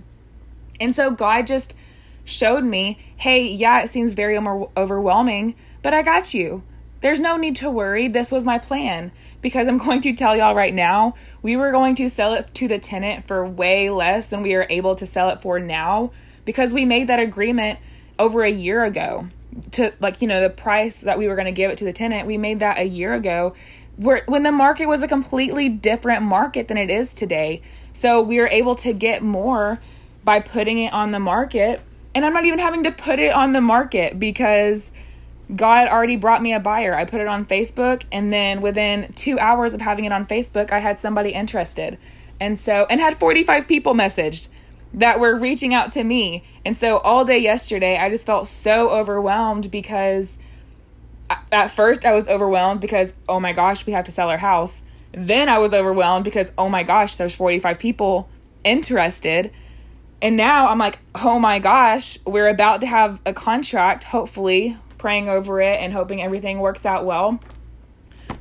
And 0.79 0.95
so 0.95 1.11
God 1.11 1.45
just 1.45 1.75
showed 2.23 2.63
me, 2.63 2.97
hey, 3.17 3.45
yeah, 3.45 3.83
it 3.83 3.89
seems 3.89 4.13
very 4.13 4.37
overwhelming, 4.75 5.55
but 5.83 5.93
I 5.93 6.01
got 6.01 6.33
you. 6.33 6.63
There's 7.01 7.19
no 7.19 7.35
need 7.35 7.55
to 7.57 7.69
worry. 7.69 8.07
This 8.07 8.31
was 8.31 8.45
my 8.45 8.57
plan 8.57 9.11
because 9.41 9.67
I'm 9.67 9.77
going 9.77 10.01
to 10.01 10.13
tell 10.13 10.35
y'all 10.35 10.55
right 10.55 10.73
now, 10.73 11.15
we 11.41 11.55
were 11.55 11.71
going 11.71 11.95
to 11.95 12.09
sell 12.09 12.33
it 12.33 12.53
to 12.55 12.67
the 12.67 12.79
tenant 12.79 13.27
for 13.27 13.45
way 13.45 13.89
less 13.89 14.29
than 14.29 14.41
we 14.41 14.53
are 14.53 14.67
able 14.69 14.95
to 14.95 15.05
sell 15.05 15.29
it 15.29 15.41
for 15.41 15.59
now. 15.59 16.11
because 16.45 16.73
we 16.73 16.85
made 16.85 17.07
that 17.07 17.19
agreement 17.19 17.79
over 18.17 18.43
a 18.43 18.49
year 18.49 18.83
ago 18.83 19.27
to 19.71 19.93
like 19.99 20.21
you 20.21 20.27
know 20.27 20.41
the 20.41 20.49
price 20.49 21.01
that 21.01 21.17
we 21.17 21.27
were 21.27 21.35
going 21.35 21.45
to 21.45 21.51
give 21.51 21.71
it 21.71 21.77
to 21.77 21.85
the 21.85 21.91
tenant 21.91 22.25
we 22.27 22.37
made 22.37 22.59
that 22.59 22.77
a 22.77 22.83
year 22.83 23.13
ago 23.13 23.53
where 23.97 24.23
when 24.27 24.43
the 24.43 24.51
market 24.51 24.85
was 24.85 25.01
a 25.01 25.07
completely 25.07 25.67
different 25.67 26.23
market 26.23 26.67
than 26.67 26.77
it 26.77 26.89
is 26.89 27.13
today 27.13 27.61
so 27.93 28.21
we 28.21 28.39
were 28.39 28.47
able 28.47 28.75
to 28.75 28.93
get 28.93 29.21
more 29.21 29.79
by 30.23 30.39
putting 30.39 30.79
it 30.79 30.93
on 30.93 31.11
the 31.11 31.19
market 31.19 31.81
and 32.15 32.25
i'm 32.25 32.33
not 32.33 32.45
even 32.45 32.59
having 32.59 32.83
to 32.83 32.91
put 32.91 33.19
it 33.19 33.33
on 33.33 33.51
the 33.51 33.61
market 33.61 34.19
because 34.19 34.91
god 35.55 35.87
already 35.87 36.15
brought 36.15 36.41
me 36.41 36.53
a 36.53 36.59
buyer 36.59 36.95
i 36.95 37.03
put 37.03 37.19
it 37.19 37.27
on 37.27 37.45
facebook 37.45 38.03
and 38.11 38.31
then 38.31 38.61
within 38.61 39.11
two 39.13 39.37
hours 39.39 39.73
of 39.73 39.81
having 39.81 40.05
it 40.05 40.11
on 40.11 40.25
facebook 40.25 40.71
i 40.71 40.79
had 40.79 40.97
somebody 40.97 41.31
interested 41.31 41.97
and 42.39 42.57
so 42.57 42.85
and 42.89 42.99
had 42.99 43.17
45 43.17 43.67
people 43.67 43.93
messaged 43.93 44.47
that 44.93 45.19
were 45.19 45.35
reaching 45.35 45.73
out 45.73 45.91
to 45.91 46.03
me. 46.03 46.43
And 46.65 46.77
so 46.77 46.97
all 46.99 47.25
day 47.25 47.37
yesterday, 47.37 47.97
I 47.97 48.09
just 48.09 48.25
felt 48.25 48.47
so 48.47 48.89
overwhelmed 48.89 49.71
because 49.71 50.37
at 51.51 51.67
first 51.67 52.05
I 52.05 52.13
was 52.13 52.27
overwhelmed 52.27 52.81
because, 52.81 53.13
oh 53.29 53.39
my 53.39 53.53
gosh, 53.53 53.85
we 53.85 53.93
have 53.93 54.05
to 54.05 54.11
sell 54.11 54.29
our 54.29 54.37
house. 54.37 54.83
Then 55.13 55.49
I 55.49 55.59
was 55.59 55.73
overwhelmed 55.73 56.25
because, 56.25 56.51
oh 56.57 56.69
my 56.69 56.83
gosh, 56.83 57.15
there's 57.15 57.35
45 57.35 57.79
people 57.79 58.29
interested. 58.63 59.51
And 60.21 60.37
now 60.37 60.67
I'm 60.67 60.77
like, 60.77 60.99
oh 61.15 61.39
my 61.39 61.59
gosh, 61.59 62.19
we're 62.25 62.49
about 62.49 62.81
to 62.81 62.87
have 62.87 63.19
a 63.25 63.33
contract, 63.33 64.05
hopefully, 64.05 64.77
praying 65.01 65.27
over 65.27 65.59
it 65.59 65.81
and 65.81 65.91
hoping 65.91 66.21
everything 66.21 66.59
works 66.59 66.85
out 66.85 67.03
well. 67.03 67.39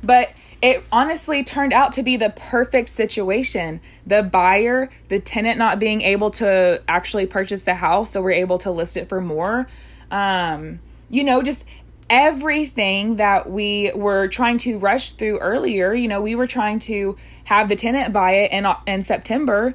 But 0.03 0.31
it 0.61 0.83
honestly 0.91 1.43
turned 1.43 1.73
out 1.73 1.93
to 1.93 2.03
be 2.03 2.17
the 2.17 2.29
perfect 2.29 2.89
situation. 2.89 3.81
The 4.05 4.21
buyer, 4.21 4.89
the 5.07 5.19
tenant 5.19 5.57
not 5.57 5.79
being 5.79 6.01
able 6.01 6.29
to 6.31 6.83
actually 6.87 7.25
purchase 7.25 7.63
the 7.63 7.73
house, 7.73 8.11
so 8.11 8.21
we're 8.21 8.31
able 8.31 8.59
to 8.59 8.69
list 8.69 8.95
it 8.95 9.09
for 9.09 9.19
more. 9.19 9.67
Um, 10.11 10.79
you 11.09 11.23
know, 11.23 11.41
just 11.41 11.65
everything 12.11 13.15
that 13.15 13.49
we 13.49 13.91
were 13.95 14.27
trying 14.27 14.59
to 14.59 14.77
rush 14.77 15.13
through 15.13 15.39
earlier. 15.39 15.95
You 15.95 16.07
know, 16.07 16.21
we 16.21 16.35
were 16.35 16.47
trying 16.47 16.77
to 16.79 17.17
have 17.45 17.69
the 17.69 17.75
tenant 17.75 18.13
buy 18.13 18.33
it 18.33 18.51
in 18.51 18.67
in 18.85 19.01
September, 19.01 19.73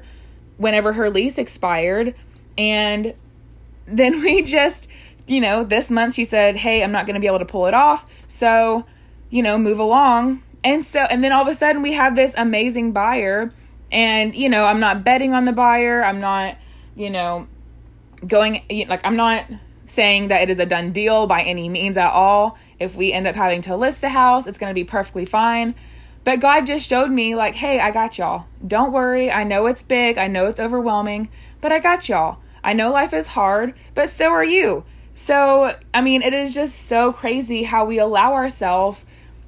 whenever 0.55 0.93
her 0.93 1.09
lease 1.09 1.37
expired, 1.37 2.15
and 2.57 3.13
then 3.87 4.21
we 4.21 4.41
just, 4.43 4.87
you 5.27 5.41
know, 5.41 5.63
this 5.63 5.91
month 5.91 6.13
she 6.15 6.25
said, 6.25 6.55
"Hey, 6.57 6.83
I'm 6.83 6.91
not 6.91 7.05
going 7.05 7.15
to 7.15 7.19
be 7.19 7.27
able 7.27 7.39
to 7.39 7.45
pull 7.45 7.67
it 7.67 7.73
off." 7.73 8.05
So, 8.27 8.85
you 9.29 9.43
know, 9.43 9.57
move 9.57 9.79
along 9.79 10.41
and 10.67 10.85
so, 10.85 10.99
and 10.99 11.23
then 11.23 11.31
all 11.31 11.43
of 11.43 11.47
a 11.47 11.53
sudden 11.53 11.81
we 11.81 11.93
have 11.93 12.15
this 12.15 12.33
amazing 12.37 12.91
buyer. 12.91 13.51
And, 13.89 14.35
you 14.35 14.49
know, 14.49 14.65
I'm 14.65 14.81
not 14.81 15.03
betting 15.03 15.33
on 15.33 15.45
the 15.45 15.53
buyer. 15.53 16.03
I'm 16.03 16.19
not, 16.19 16.57
you 16.93 17.09
know, 17.09 17.47
going, 18.27 18.63
like, 18.89 18.99
I'm 19.05 19.15
not 19.15 19.45
saying 19.85 20.27
that 20.27 20.41
it 20.41 20.49
is 20.49 20.59
a 20.59 20.65
done 20.65 20.91
deal 20.91 21.25
by 21.25 21.41
any 21.41 21.69
means 21.69 21.95
at 21.95 22.11
all. 22.11 22.57
If 22.79 22.95
we 22.95 23.13
end 23.13 23.27
up 23.27 23.35
having 23.37 23.61
to 23.61 23.77
list 23.77 24.01
the 24.01 24.09
house, 24.09 24.45
it's 24.45 24.57
going 24.57 24.69
to 24.69 24.75
be 24.75 24.83
perfectly 24.83 25.23
fine. 25.23 25.73
But 26.25 26.41
God 26.41 26.67
just 26.67 26.85
showed 26.85 27.11
me, 27.11 27.33
like, 27.33 27.55
hey, 27.55 27.79
I 27.79 27.91
got 27.91 28.17
y'all. 28.17 28.47
Don't 28.67 28.91
worry. 28.91 29.31
I 29.31 29.45
know 29.45 29.67
it's 29.67 29.83
big. 29.83 30.17
I 30.17 30.27
know 30.27 30.47
it's 30.47 30.59
overwhelming, 30.59 31.29
but 31.61 31.71
I 31.71 31.79
got 31.79 32.09
y'all. 32.09 32.39
I 32.61 32.73
know 32.73 32.91
life 32.91 33.13
is 33.13 33.27
hard, 33.27 33.73
but 33.93 34.09
so 34.09 34.31
are 34.31 34.43
you. 34.43 34.83
So, 35.19 35.75
I 35.95 36.01
mean, 36.01 36.21
it 36.21 36.31
is 36.31 36.53
just 36.53 36.85
so 36.85 37.11
crazy 37.11 37.63
how 37.63 37.85
we 37.85 37.97
allow 37.97 38.35
ourselves 38.35 39.03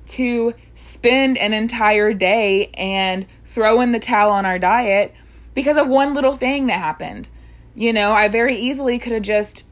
to 0.07 0.55
spend 0.73 1.37
an 1.37 1.53
entire 1.53 2.11
day 2.11 2.71
and 2.73 3.27
throw 3.45 3.79
in 3.79 3.91
the 3.91 3.99
towel 3.99 4.31
on 4.31 4.47
our 4.47 4.57
diet 4.57 5.13
because 5.53 5.77
of 5.77 5.87
one 5.87 6.15
little 6.15 6.33
thing 6.33 6.65
that 6.67 6.79
happened. 6.79 7.29
You 7.75 7.93
know, 7.93 8.13
I 8.13 8.29
very 8.29 8.57
easily 8.57 8.97
could 8.97 9.11
have 9.11 9.21
just 9.21 9.63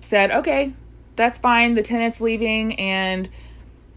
said, 0.00 0.30
okay, 0.30 0.74
that's 1.16 1.38
fine, 1.38 1.74
the 1.74 1.82
tenant's 1.82 2.20
leaving, 2.20 2.78
and, 2.78 3.28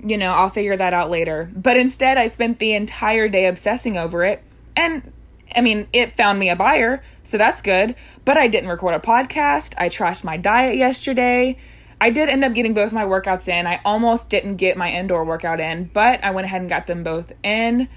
you 0.04 0.18
know, 0.18 0.32
I'll 0.32 0.50
figure 0.50 0.76
that 0.76 0.96
out 0.96 1.12
later. 1.12 1.52
But 1.56 1.78
instead, 1.78 2.18
I 2.18 2.28
spent 2.28 2.58
the 2.58 2.74
entire 2.74 3.28
day 3.28 3.46
obsessing 3.46 3.98
over 3.98 4.26
it. 4.26 4.42
And 4.76 5.14
I 5.54 5.62
mean, 5.62 5.88
it 5.94 6.16
found 6.18 6.40
me 6.40 6.50
a 6.50 6.56
buyer, 6.56 7.02
so 7.24 7.38
that's 7.38 7.62
good. 7.62 7.96
But 8.24 8.38
I 8.38 8.48
didn't 8.48 8.70
record 8.70 8.94
a 8.94 9.00
podcast. 9.00 9.74
I 9.78 9.90
trashed 9.90 10.24
my 10.24 10.38
diet 10.38 10.78
yesterday. 10.78 11.58
I 12.00 12.10
did 12.10 12.30
end 12.30 12.44
up 12.44 12.54
getting 12.54 12.74
both 12.74 12.92
my 12.92 13.04
workouts 13.04 13.48
in. 13.48 13.68
I 13.68 13.82
almost 13.86 14.30
didn't 14.30 14.58
get 14.58 14.78
my 14.78 14.92
indoor 14.92 15.24
workout 15.24 15.60
in, 15.60 15.90
but 15.94 16.24
I 16.24 16.32
went 16.32 16.46
ahead 16.46 16.62
and 16.62 16.70
got 16.70 16.88
them 16.88 17.04
both 17.04 17.32
in. 17.44 17.88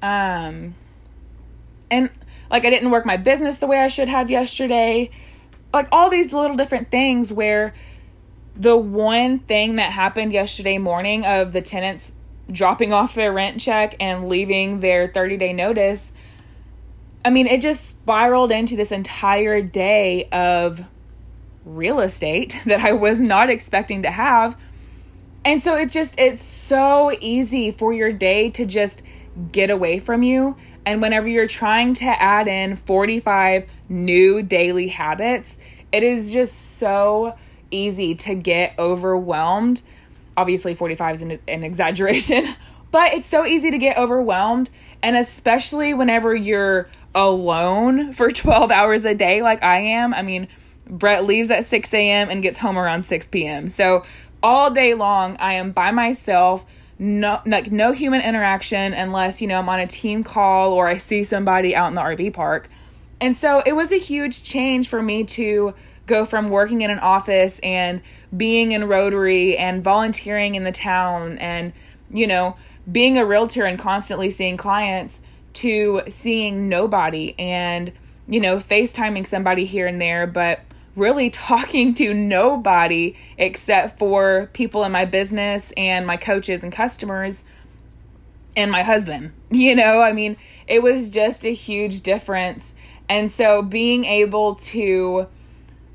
Um, 0.00 0.74
and 1.90 2.10
like 2.50 2.64
I 2.64 2.70
didn't 2.70 2.90
work 2.90 3.04
my 3.04 3.16
business 3.16 3.58
the 3.58 3.66
way 3.66 3.78
I 3.78 3.88
should 3.88 4.08
have 4.08 4.30
yesterday. 4.30 5.10
Like 5.72 5.88
all 5.92 6.08
these 6.08 6.32
little 6.32 6.56
different 6.56 6.90
things 6.90 7.32
where 7.32 7.72
the 8.56 8.76
one 8.76 9.38
thing 9.40 9.76
that 9.76 9.92
happened 9.92 10.32
yesterday 10.32 10.78
morning 10.78 11.24
of 11.24 11.52
the 11.52 11.62
tenants 11.62 12.14
dropping 12.50 12.92
off 12.92 13.14
their 13.14 13.32
rent 13.32 13.60
check 13.60 13.94
and 14.00 14.28
leaving 14.28 14.80
their 14.80 15.08
30 15.08 15.36
day 15.36 15.52
notice, 15.52 16.12
I 17.24 17.30
mean, 17.30 17.46
it 17.46 17.60
just 17.60 17.88
spiraled 17.88 18.50
into 18.50 18.76
this 18.76 18.92
entire 18.92 19.60
day 19.60 20.28
of 20.30 20.82
real 21.64 22.00
estate 22.00 22.60
that 22.66 22.80
I 22.80 22.92
was 22.92 23.20
not 23.20 23.50
expecting 23.50 24.02
to 24.02 24.10
have. 24.10 24.56
And 25.44 25.62
so 25.62 25.76
it 25.76 25.90
just 25.90 26.18
it's 26.18 26.42
so 26.42 27.16
easy 27.20 27.70
for 27.70 27.92
your 27.92 28.12
day 28.12 28.50
to 28.50 28.66
just 28.66 29.02
get 29.52 29.70
away 29.70 29.98
from 29.98 30.22
you. 30.22 30.56
And 30.84 31.00
whenever 31.02 31.28
you're 31.28 31.46
trying 31.46 31.94
to 31.94 32.06
add 32.06 32.48
in 32.48 32.74
45 32.74 33.68
new 33.88 34.42
daily 34.42 34.88
habits, 34.88 35.58
it 35.92 36.02
is 36.02 36.32
just 36.32 36.78
so 36.78 37.36
easy 37.70 38.14
to 38.14 38.34
get 38.34 38.74
overwhelmed. 38.78 39.82
Obviously, 40.36 40.74
45 40.74 41.14
is 41.14 41.22
an, 41.22 41.38
an 41.46 41.64
exaggeration, 41.64 42.46
but 42.90 43.12
it's 43.12 43.28
so 43.28 43.44
easy 43.44 43.70
to 43.70 43.78
get 43.78 43.96
overwhelmed. 43.96 44.70
And 45.02 45.16
especially 45.16 45.94
whenever 45.94 46.34
you're 46.34 46.88
alone 47.14 48.12
for 48.12 48.30
12 48.32 48.70
hours 48.70 49.04
a 49.04 49.14
day, 49.14 49.42
like 49.42 49.62
I 49.62 49.78
am. 49.80 50.14
I 50.14 50.22
mean, 50.22 50.48
Brett 50.86 51.24
leaves 51.24 51.50
at 51.50 51.64
6 51.64 51.92
a.m. 51.94 52.30
and 52.30 52.42
gets 52.42 52.58
home 52.58 52.78
around 52.78 53.02
6 53.02 53.26
p.m. 53.28 53.68
So 53.68 54.04
all 54.42 54.70
day 54.70 54.94
long, 54.94 55.36
I 55.38 55.54
am 55.54 55.72
by 55.72 55.90
myself. 55.90 56.64
No, 56.98 57.40
like 57.46 57.70
no 57.70 57.92
human 57.92 58.20
interaction 58.22 58.92
unless 58.92 59.40
you 59.40 59.46
know 59.46 59.60
I'm 59.60 59.68
on 59.68 59.78
a 59.78 59.86
team 59.86 60.24
call 60.24 60.72
or 60.72 60.88
I 60.88 60.96
see 60.96 61.22
somebody 61.22 61.76
out 61.76 61.86
in 61.88 61.94
the 61.94 62.00
RV 62.00 62.34
park. 62.34 62.68
And 63.20 63.36
so 63.36 63.62
it 63.64 63.72
was 63.72 63.92
a 63.92 63.98
huge 63.98 64.42
change 64.42 64.88
for 64.88 65.02
me 65.02 65.24
to 65.24 65.74
go 66.06 66.24
from 66.24 66.48
working 66.48 66.80
in 66.80 66.90
an 66.90 66.98
office 66.98 67.60
and 67.62 68.00
being 68.36 68.72
in 68.72 68.88
Rotary 68.88 69.56
and 69.56 69.84
volunteering 69.84 70.54
in 70.54 70.64
the 70.64 70.72
town 70.72 71.38
and, 71.38 71.72
you 72.10 72.26
know, 72.26 72.56
being 72.90 73.16
a 73.16 73.24
realtor 73.24 73.64
and 73.64 73.78
constantly 73.78 74.30
seeing 74.30 74.56
clients 74.56 75.20
to 75.54 76.02
seeing 76.08 76.68
nobody 76.68 77.34
and, 77.38 77.92
you 78.26 78.40
know, 78.40 78.56
FaceTiming 78.56 79.26
somebody 79.26 79.64
here 79.64 79.86
and 79.86 80.00
there, 80.00 80.26
but 80.26 80.60
really 80.96 81.30
talking 81.30 81.94
to 81.94 82.12
nobody 82.14 83.14
except 83.36 83.98
for 83.98 84.50
people 84.52 84.84
in 84.84 84.92
my 84.92 85.04
business 85.04 85.72
and 85.76 86.06
my 86.06 86.16
coaches 86.16 86.62
and 86.62 86.72
customers 86.72 87.44
and 88.56 88.70
my 88.70 88.82
husband. 88.82 89.32
You 89.50 89.74
know, 89.74 90.02
I 90.02 90.12
mean, 90.12 90.36
it 90.66 90.82
was 90.82 91.08
just 91.08 91.46
a 91.46 91.54
huge 91.54 92.02
difference. 92.02 92.74
And 93.08 93.30
so 93.30 93.62
being 93.62 94.04
able 94.04 94.56
to 94.56 95.26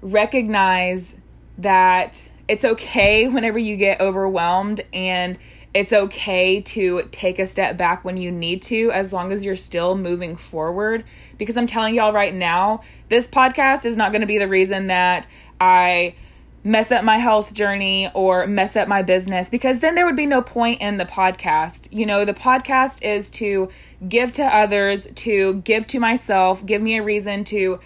recognize 0.01 1.15
that 1.59 2.31
it's 2.47 2.65
okay 2.65 3.27
whenever 3.27 3.59
you 3.59 3.77
get 3.77 4.01
overwhelmed 4.01 4.81
and 4.91 5.37
it's 5.73 5.91
okay 5.91 6.61
to 6.61 7.03
take 7.11 7.39
a 7.39 7.47
step 7.47 7.77
back 7.77 8.05
when 8.05 8.17
you 8.17 8.31
need 8.31 8.61
to 8.63 8.91
as 8.91 9.11
long 9.11 9.31
as 9.31 9.43
you're 9.43 9.55
still 9.55 9.97
moving 9.97 10.35
forward 10.35 11.03
because 11.37 11.57
I'm 11.57 11.67
telling 11.67 11.95
y'all 11.95 12.13
right 12.13 12.33
now, 12.33 12.81
this 13.09 13.27
podcast 13.27 13.85
is 13.85 13.97
not 13.97 14.11
going 14.11 14.21
to 14.21 14.27
be 14.27 14.37
the 14.37 14.47
reason 14.47 14.87
that 14.87 15.27
I 15.59 16.15
mess 16.63 16.91
up 16.91 17.03
my 17.03 17.17
health 17.17 17.53
journey 17.53 18.09
or 18.13 18.47
mess 18.47 18.75
up 18.75 18.87
my 18.87 19.01
business 19.01 19.49
because 19.49 19.79
then 19.79 19.95
there 19.95 20.05
would 20.05 20.15
be 20.15 20.25
no 20.25 20.41
point 20.41 20.79
in 20.79 20.97
the 20.97 21.05
podcast. 21.05 21.87
You 21.91 22.05
know, 22.05 22.23
the 22.23 22.33
podcast 22.33 23.03
is 23.03 23.29
to 23.31 23.69
give 24.07 24.31
to 24.33 24.43
others, 24.43 25.07
to 25.15 25.55
give 25.55 25.87
to 25.87 25.99
myself, 25.99 26.65
give 26.65 26.81
me 26.81 26.97
a 26.97 27.03
reason 27.03 27.43
to, 27.45 27.79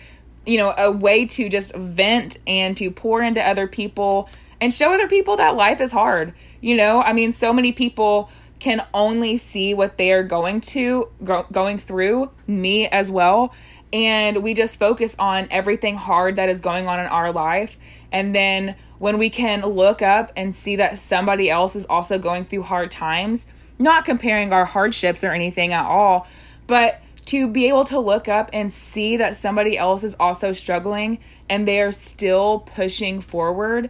you 0.46 0.58
know, 0.58 0.74
a 0.78 0.92
way 0.92 1.26
to 1.26 1.50
just 1.50 1.74
vent 1.74 2.38
and 2.46 2.78
to 2.78 2.92
pour 2.92 3.24
into 3.24 3.42
other 3.42 3.68
people 3.68 4.30
and 4.60 4.74
show 4.74 4.94
other 4.94 5.08
people 5.08 5.38
that 5.38 5.56
life 5.56 5.82
is 5.82 5.92
hard. 5.92 6.34
You 6.62 6.76
know, 6.76 7.02
I 7.02 7.14
mean, 7.14 7.32
so 7.32 7.54
many 7.54 7.72
people 7.72 8.30
can 8.60 8.86
only 8.94 9.38
see 9.38 9.74
what 9.74 9.98
they 9.98 10.12
are 10.12 10.24
going 10.24 10.62
to 10.62 11.10
go, 11.24 11.46
going 11.52 11.78
through 11.78 12.32
me 12.48 12.88
as 12.88 13.12
well 13.12 13.54
and 13.94 14.44
we 14.44 14.54
just 14.54 14.78
focus 14.78 15.16
on 15.18 15.48
everything 15.50 15.96
hard 15.96 16.36
that 16.36 16.50
is 16.50 16.60
going 16.60 16.88
on 16.88 17.00
in 17.00 17.06
our 17.06 17.32
life 17.32 17.78
and 18.12 18.34
then 18.34 18.76
when 18.98 19.20
we 19.20 19.30
can 19.30 19.62
look 19.62 20.02
up 20.02 20.32
and 20.36 20.56
see 20.56 20.76
that 20.76 20.98
somebody 20.98 21.52
else 21.52 21.76
is 21.76 21.86
also 21.86 22.18
going 22.18 22.44
through 22.44 22.64
hard 22.64 22.90
times 22.90 23.46
not 23.78 24.04
comparing 24.04 24.52
our 24.52 24.66
hardships 24.66 25.24
or 25.24 25.32
anything 25.32 25.72
at 25.72 25.86
all 25.86 26.28
but 26.66 27.00
to 27.28 27.46
be 27.48 27.68
able 27.68 27.84
to 27.84 28.00
look 28.00 28.30
up 28.30 28.50
and 28.54 28.72
see 28.72 29.18
that 29.18 29.36
somebody 29.36 29.78
else 29.78 30.04
is 30.04 30.16
also 30.20 30.54
struggling 30.54 31.20
and 31.50 31.68
they 31.68 31.82
are 31.82 31.92
still 31.92 32.60
pushing 32.60 33.20
forward, 33.20 33.90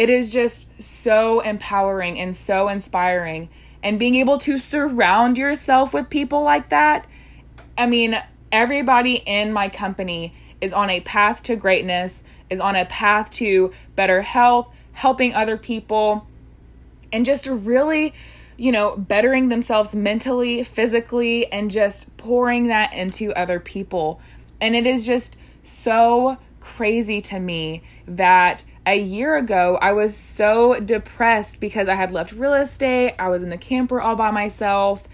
it 0.00 0.08
is 0.08 0.32
just 0.32 0.82
so 0.82 1.40
empowering 1.40 2.18
and 2.18 2.34
so 2.34 2.68
inspiring. 2.68 3.50
And 3.82 3.98
being 3.98 4.14
able 4.14 4.38
to 4.38 4.56
surround 4.56 5.36
yourself 5.36 5.92
with 5.92 6.08
people 6.08 6.42
like 6.42 6.70
that, 6.70 7.06
I 7.76 7.84
mean, 7.84 8.18
everybody 8.50 9.16
in 9.26 9.52
my 9.52 9.68
company 9.68 10.32
is 10.62 10.72
on 10.72 10.88
a 10.88 11.00
path 11.00 11.42
to 11.42 11.54
greatness, 11.54 12.24
is 12.48 12.60
on 12.60 12.76
a 12.76 12.86
path 12.86 13.30
to 13.32 13.72
better 13.94 14.22
health, 14.22 14.74
helping 14.92 15.34
other 15.34 15.58
people, 15.58 16.26
and 17.12 17.26
just 17.26 17.46
really 17.46 18.14
you 18.56 18.72
know, 18.72 18.96
bettering 18.96 19.48
themselves 19.48 19.94
mentally, 19.94 20.62
physically, 20.64 21.50
and 21.52 21.70
just 21.70 22.16
pouring 22.16 22.68
that 22.68 22.94
into 22.94 23.34
other 23.34 23.60
people. 23.60 24.18
And 24.62 24.74
it 24.74 24.86
is 24.86 25.04
just 25.04 25.36
so 25.62 26.38
crazy 26.60 27.20
to 27.22 27.38
me 27.38 27.82
that 28.06 28.64
a 28.90 28.98
year 28.98 29.36
ago 29.36 29.78
I 29.80 29.92
was 29.92 30.16
so 30.16 30.80
depressed 30.80 31.60
because 31.60 31.88
I 31.88 31.94
had 31.94 32.10
left 32.10 32.32
real 32.32 32.54
estate, 32.54 33.14
I 33.20 33.28
was 33.28 33.42
in 33.42 33.50
the 33.50 33.56
camper 33.56 34.00
all 34.00 34.16
by 34.16 34.32
myself. 34.32 35.04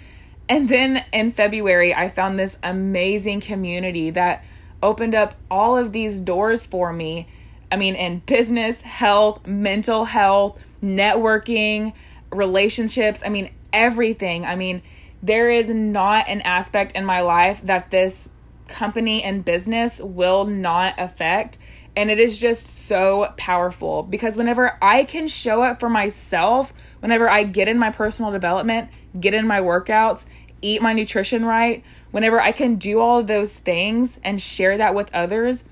And 0.49 0.69
then 0.69 1.05
in 1.13 1.31
February, 1.31 1.93
I 1.95 2.09
found 2.09 2.39
this 2.39 2.57
amazing 2.63 3.41
community 3.41 4.11
that 4.11 4.45
opened 4.83 5.15
up 5.15 5.35
all 5.51 5.77
of 5.77 5.93
these 5.93 6.21
doors 6.21 6.65
for 6.65 6.93
me. 6.93 7.27
I 7.71 7.77
mean, 7.77 7.97
in 7.97 8.21
business, 8.21 8.81
health, 8.81 9.47
mental 9.47 10.05
health, 10.05 10.63
networking, 10.83 11.93
relationships, 12.31 13.23
I 13.25 13.29
mean, 13.29 13.51
everything. 13.73 14.47
I 14.47 14.57
mean, 14.57 14.83
there 15.23 15.51
is 15.51 15.69
not 15.69 16.29
an 16.29 16.41
aspect 16.43 16.93
in 16.93 17.05
my 17.05 17.21
life 17.21 17.61
that 17.65 17.91
this 17.91 18.29
company 18.69 19.23
and 19.23 19.45
business 19.45 20.01
will 20.01 20.45
not 20.45 20.95
affect. 20.97 21.59
And 21.97 22.11
it 22.11 22.21
is 22.21 22.39
just 22.39 22.87
so 22.87 23.33
powerful 23.39 24.03
because 24.03 24.37
whenever 24.37 24.77
I 24.83 25.05
can 25.05 25.29
show 25.29 25.63
up 25.63 25.81
for 25.81 25.89
myself, 25.89 26.75
whenever 27.01 27.29
I 27.29 27.43
get 27.43 27.69
in 27.69 27.79
my 27.79 27.91
personal 27.91 28.31
development, 28.31 28.91
get 29.19 29.33
in 29.33 29.47
my 29.47 29.61
workouts, 29.61 30.27
eat 30.61 30.83
my 30.83 30.93
nutrition 30.93 31.45
right, 31.45 31.83
whenever 32.11 32.41
I 32.41 32.53
can 32.53 32.77
do 32.77 33.01
all 33.01 33.21
of 33.21 33.27
those 33.27 33.59
things 33.59 34.21
and 34.23 34.41
share 34.41 34.77
that 34.77 34.95
with 34.95 35.13
others, 35.15 35.65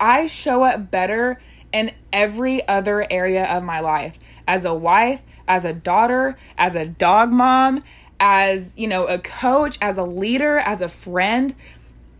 I 0.00 0.26
show 0.26 0.62
up 0.62 0.90
better 0.90 1.38
in 1.72 1.92
every 2.12 2.66
other 2.66 3.06
area 3.10 3.44
of 3.44 3.62
my 3.62 3.80
life. 3.80 4.18
As 4.46 4.64
a 4.64 4.72
wife, 4.72 5.22
as 5.46 5.64
a 5.64 5.72
daughter, 5.72 6.36
as 6.56 6.74
a 6.74 6.86
dog 6.86 7.30
mom, 7.30 7.82
as, 8.20 8.74
you 8.76 8.86
know, 8.86 9.06
a 9.06 9.18
coach, 9.18 9.78
as 9.80 9.98
a 9.98 10.04
leader, 10.04 10.58
as 10.58 10.80
a 10.80 10.88
friend, 10.88 11.54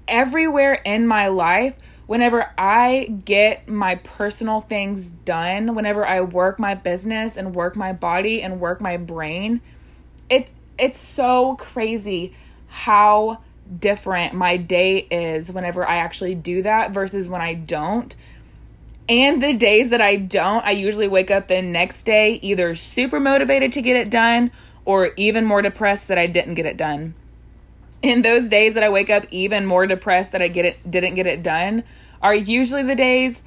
everywhere 0.07 0.81
in 0.85 1.07
my 1.07 1.29
life, 1.29 1.77
whenever 2.09 2.51
I 2.59 3.05
get 3.25 3.69
my 3.69 3.95
personal 3.95 4.61
things 4.61 5.11
done, 5.11 5.77
whenever 5.77 6.05
I 6.05 6.23
work 6.23 6.59
my 6.59 6.75
business 6.75 7.37
and 7.37 7.55
work 7.55 7.77
my 7.77 7.93
body 7.93 8.43
and 8.43 8.59
work 8.59 8.81
my 8.81 8.97
brain, 8.97 9.61
it's 10.29 10.51
it's 10.77 10.99
so 10.99 11.55
crazy 11.57 12.35
how 12.67 13.39
different 13.79 14.35
my 14.35 14.57
day 14.57 14.99
is 15.11 15.53
whenever 15.53 15.87
I 15.87 15.99
actually 15.99 16.35
do 16.35 16.63
that 16.63 16.91
versus 16.91 17.29
when 17.29 17.41
I 17.41 17.55
don't 17.55 18.17
and 19.09 19.41
the 19.41 19.55
days 19.55 19.89
that 19.91 20.03
I 20.03 20.17
don't, 20.17 20.65
I 20.65 20.73
usually 20.73 21.09
wake 21.09 21.31
up 21.31 21.49
the 21.49 21.63
next 21.63 22.03
day 22.03 22.39
either 22.43 22.75
super 22.75 23.19
motivated 23.19 23.73
to 23.73 23.83
get 23.83 23.97
it 23.97 24.11
done 24.11 24.51
or 24.85 25.13
even 25.17 25.47
more 25.47 25.63
depressed 25.63 26.09
that 26.09 26.19
I 26.19 26.27
didn't 26.27 26.55
get 26.55 26.67
it 26.67 26.77
done. 26.77 27.15
And 28.03 28.25
those 28.25 28.49
days 28.49 28.75
that 28.75 28.83
I 28.83 28.89
wake 28.89 29.11
up 29.11 29.27
even 29.31 29.67
more 29.67 29.87
depressed 29.87 30.33
that 30.33 30.43
I 30.43 30.49
get 30.49 30.65
it 30.65 30.91
didn't 30.91 31.15
get 31.15 31.27
it 31.27 31.43
done 31.43 31.85
are 32.23 32.35
usually 32.35 32.83
the 32.83 32.95
days 32.95 33.43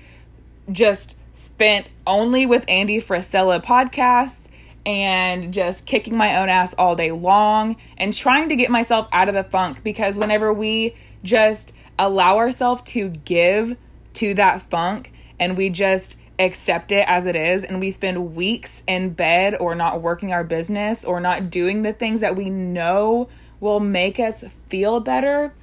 just 0.71 1.17
spent 1.33 1.87
only 2.05 2.45
with 2.45 2.65
Andy 2.67 2.99
Frisella 2.99 3.63
podcasts 3.63 4.47
and 4.85 5.53
just 5.53 5.85
kicking 5.85 6.15
my 6.15 6.37
own 6.37 6.49
ass 6.49 6.73
all 6.73 6.95
day 6.95 7.11
long 7.11 7.77
and 7.97 8.13
trying 8.13 8.49
to 8.49 8.55
get 8.55 8.69
myself 8.69 9.07
out 9.11 9.29
of 9.29 9.35
the 9.35 9.43
funk 9.43 9.83
because 9.83 10.17
whenever 10.17 10.51
we 10.51 10.95
just 11.23 11.71
allow 11.99 12.37
ourselves 12.37 12.81
to 12.81 13.09
give 13.09 13.77
to 14.13 14.33
that 14.33 14.61
funk, 14.61 15.13
and 15.41 15.57
we 15.57 15.69
just 15.69 16.15
accept 16.39 16.91
it 16.91 17.03
as 17.07 17.25
it 17.25 17.35
is 17.35 17.63
and 17.63 17.79
we 17.79 17.91
spend 17.91 18.35
weeks 18.35 18.83
in 18.87 19.09
bed 19.09 19.55
or 19.55 19.75
not 19.75 20.01
working 20.01 20.31
our 20.31 20.43
business 20.43 21.03
or 21.03 21.19
not 21.19 21.49
doing 21.49 21.81
the 21.81 21.93
things 21.93 22.21
that 22.21 22.35
we 22.35 22.49
know 22.49 23.27
will 23.61 23.79
make 23.79 24.19
us 24.19 24.43
feel 24.67 24.99
better. 24.99 25.53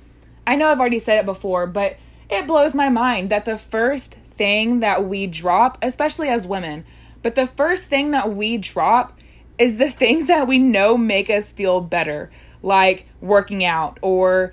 I 0.46 0.56
know 0.56 0.70
I've 0.70 0.80
already 0.80 0.98
said 0.98 1.18
it 1.18 1.26
before, 1.26 1.66
but 1.66 1.98
it 2.30 2.46
blows 2.46 2.74
my 2.74 2.88
mind 2.88 3.28
that 3.28 3.44
the 3.44 3.58
first 3.58 4.14
thing 4.14 4.80
that 4.80 5.04
we 5.04 5.26
drop, 5.26 5.76
especially 5.82 6.28
as 6.28 6.46
women, 6.46 6.86
but 7.22 7.34
the 7.34 7.46
first 7.46 7.88
thing 7.88 8.12
that 8.12 8.34
we 8.34 8.56
drop 8.56 9.18
is 9.58 9.76
the 9.76 9.90
things 9.90 10.28
that 10.28 10.48
we 10.48 10.58
know 10.58 10.96
make 10.96 11.28
us 11.28 11.52
feel 11.52 11.82
better, 11.82 12.30
like 12.62 13.06
working 13.20 13.64
out 13.64 13.98
or 14.00 14.52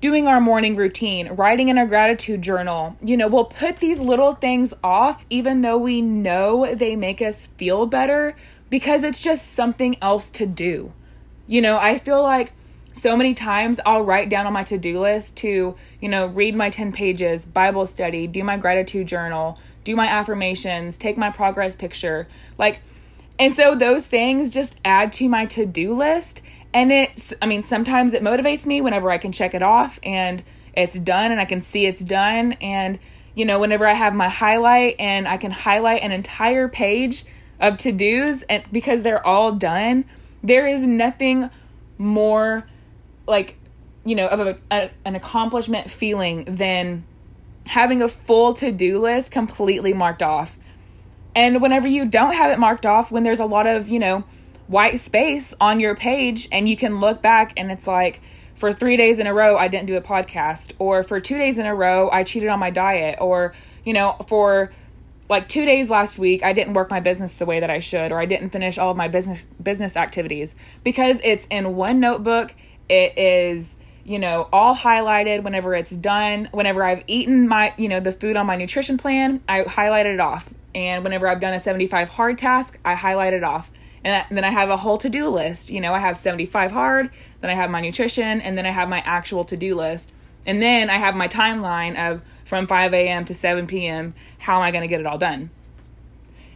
doing 0.00 0.26
our 0.26 0.40
morning 0.40 0.76
routine, 0.76 1.28
writing 1.28 1.70
in 1.70 1.78
our 1.78 1.86
gratitude 1.86 2.42
journal. 2.42 2.94
You 3.02 3.16
know, 3.16 3.26
we'll 3.26 3.46
put 3.46 3.78
these 3.78 4.00
little 4.00 4.34
things 4.34 4.74
off 4.84 5.24
even 5.30 5.62
though 5.62 5.78
we 5.78 6.02
know 6.02 6.74
they 6.74 6.94
make 6.94 7.22
us 7.22 7.48
feel 7.56 7.86
better 7.86 8.36
because 8.68 9.02
it's 9.02 9.22
just 9.22 9.52
something 9.52 9.96
else 10.02 10.30
to 10.32 10.46
do. 10.46 10.92
You 11.46 11.62
know, 11.62 11.78
I 11.78 11.98
feel 11.98 12.22
like 12.22 12.52
so 12.94 13.16
many 13.16 13.34
times 13.34 13.78
I'll 13.84 14.02
write 14.02 14.30
down 14.30 14.46
on 14.46 14.52
my 14.52 14.64
to 14.64 14.78
do 14.78 15.00
list 15.00 15.36
to, 15.38 15.74
you 16.00 16.08
know, 16.08 16.26
read 16.26 16.54
my 16.54 16.70
10 16.70 16.92
pages, 16.92 17.44
Bible 17.44 17.84
study, 17.84 18.26
do 18.26 18.42
my 18.42 18.56
gratitude 18.56 19.06
journal, 19.06 19.58
do 19.82 19.94
my 19.94 20.06
affirmations, 20.06 20.96
take 20.96 21.18
my 21.18 21.30
progress 21.30 21.76
picture. 21.76 22.26
Like, 22.56 22.80
and 23.38 23.52
so 23.52 23.74
those 23.74 24.06
things 24.06 24.54
just 24.54 24.78
add 24.84 25.12
to 25.14 25.28
my 25.28 25.44
to 25.46 25.66
do 25.66 25.92
list 25.92 26.42
and 26.74 26.90
it's 26.92 27.32
i 27.40 27.46
mean 27.46 27.62
sometimes 27.62 28.12
it 28.12 28.22
motivates 28.22 28.66
me 28.66 28.80
whenever 28.80 29.10
i 29.10 29.16
can 29.16 29.32
check 29.32 29.54
it 29.54 29.62
off 29.62 29.98
and 30.02 30.42
it's 30.74 30.98
done 30.98 31.30
and 31.30 31.40
i 31.40 31.44
can 31.44 31.60
see 31.60 31.86
it's 31.86 32.04
done 32.04 32.52
and 32.54 32.98
you 33.34 33.44
know 33.44 33.58
whenever 33.58 33.86
i 33.86 33.94
have 33.94 34.14
my 34.14 34.28
highlight 34.28 34.96
and 34.98 35.26
i 35.26 35.36
can 35.36 35.50
highlight 35.50 36.02
an 36.02 36.12
entire 36.12 36.68
page 36.68 37.24
of 37.60 37.78
to-dos 37.78 38.42
and 38.42 38.64
because 38.72 39.02
they're 39.02 39.24
all 39.26 39.52
done 39.52 40.04
there 40.42 40.66
is 40.66 40.86
nothing 40.86 41.48
more 41.96 42.66
like 43.26 43.56
you 44.04 44.14
know 44.14 44.26
of 44.26 44.40
a, 44.40 44.58
a, 44.70 44.90
an 45.04 45.14
accomplishment 45.14 45.90
feeling 45.90 46.44
than 46.44 47.04
having 47.66 48.02
a 48.02 48.08
full 48.08 48.52
to-do 48.52 49.00
list 49.00 49.32
completely 49.32 49.94
marked 49.94 50.22
off. 50.22 50.58
And 51.34 51.60
whenever 51.62 51.88
you 51.88 52.04
don't 52.04 52.34
have 52.34 52.50
it 52.50 52.58
marked 52.58 52.86
off 52.86 53.10
when 53.10 53.22
there's 53.22 53.40
a 53.40 53.46
lot 53.46 53.66
of 53.66 53.88
you 53.88 53.98
know 53.98 54.24
white 54.66 55.00
space 55.00 55.54
on 55.60 55.80
your 55.80 55.94
page 55.94 56.48
and 56.52 56.68
you 56.68 56.76
can 56.76 57.00
look 57.00 57.20
back 57.20 57.52
and 57.56 57.70
it's 57.70 57.86
like 57.86 58.20
for 58.54 58.72
3 58.72 58.96
days 58.96 59.18
in 59.18 59.26
a 59.26 59.34
row 59.34 59.58
I 59.58 59.68
didn't 59.68 59.86
do 59.86 59.96
a 59.96 60.00
podcast 60.00 60.72
or 60.78 61.02
for 61.02 61.20
2 61.20 61.36
days 61.36 61.58
in 61.58 61.66
a 61.66 61.74
row 61.74 62.08
I 62.10 62.22
cheated 62.22 62.48
on 62.48 62.58
my 62.58 62.70
diet 62.70 63.18
or 63.20 63.52
you 63.84 63.92
know 63.92 64.16
for 64.26 64.70
like 65.28 65.48
2 65.48 65.66
days 65.66 65.90
last 65.90 66.18
week 66.18 66.42
I 66.42 66.54
didn't 66.54 66.72
work 66.72 66.88
my 66.88 67.00
business 67.00 67.36
the 67.36 67.44
way 67.44 67.60
that 67.60 67.68
I 67.68 67.78
should 67.78 68.10
or 68.10 68.18
I 68.18 68.26
didn't 68.26 68.50
finish 68.50 68.78
all 68.78 68.92
of 68.92 68.96
my 68.96 69.08
business 69.08 69.44
business 69.62 69.96
activities 69.96 70.54
because 70.82 71.20
it's 71.24 71.46
in 71.50 71.76
one 71.76 72.00
notebook 72.00 72.54
it 72.88 73.18
is 73.18 73.76
you 74.04 74.18
know 74.18 74.48
all 74.52 74.74
highlighted 74.74 75.42
whenever 75.42 75.74
it's 75.74 75.90
done 75.90 76.48
whenever 76.52 76.84
I've 76.84 77.02
eaten 77.06 77.48
my 77.48 77.74
you 77.76 77.88
know 77.88 78.00
the 78.00 78.12
food 78.12 78.36
on 78.36 78.46
my 78.46 78.56
nutrition 78.56 78.98
plan 78.98 79.42
I 79.48 79.62
highlight 79.62 80.06
it 80.06 80.20
off 80.20 80.52
and 80.74 81.04
whenever 81.04 81.28
I've 81.28 81.40
done 81.40 81.54
a 81.54 81.58
75 81.58 82.10
hard 82.10 82.38
task 82.38 82.78
I 82.84 82.94
highlight 82.94 83.32
it 83.32 83.44
off 83.44 83.70
and 84.04 84.36
then 84.36 84.44
I 84.44 84.50
have 84.50 84.68
a 84.68 84.76
whole 84.76 84.98
to 84.98 85.08
do 85.08 85.28
list. 85.28 85.70
You 85.70 85.80
know, 85.80 85.94
I 85.94 85.98
have 85.98 86.16
75 86.16 86.72
hard, 86.72 87.10
then 87.40 87.50
I 87.50 87.54
have 87.54 87.70
my 87.70 87.80
nutrition, 87.80 88.40
and 88.40 88.56
then 88.56 88.66
I 88.66 88.70
have 88.70 88.88
my 88.88 89.00
actual 89.04 89.44
to 89.44 89.56
do 89.56 89.74
list. 89.74 90.12
And 90.46 90.60
then 90.60 90.90
I 90.90 90.98
have 90.98 91.16
my 91.16 91.26
timeline 91.26 91.96
of 91.96 92.22
from 92.44 92.66
5 92.66 92.92
a.m. 92.92 93.24
to 93.24 93.34
7 93.34 93.66
p.m. 93.66 94.14
How 94.38 94.56
am 94.56 94.62
I 94.62 94.70
going 94.70 94.82
to 94.82 94.88
get 94.88 95.00
it 95.00 95.06
all 95.06 95.16
done? 95.16 95.50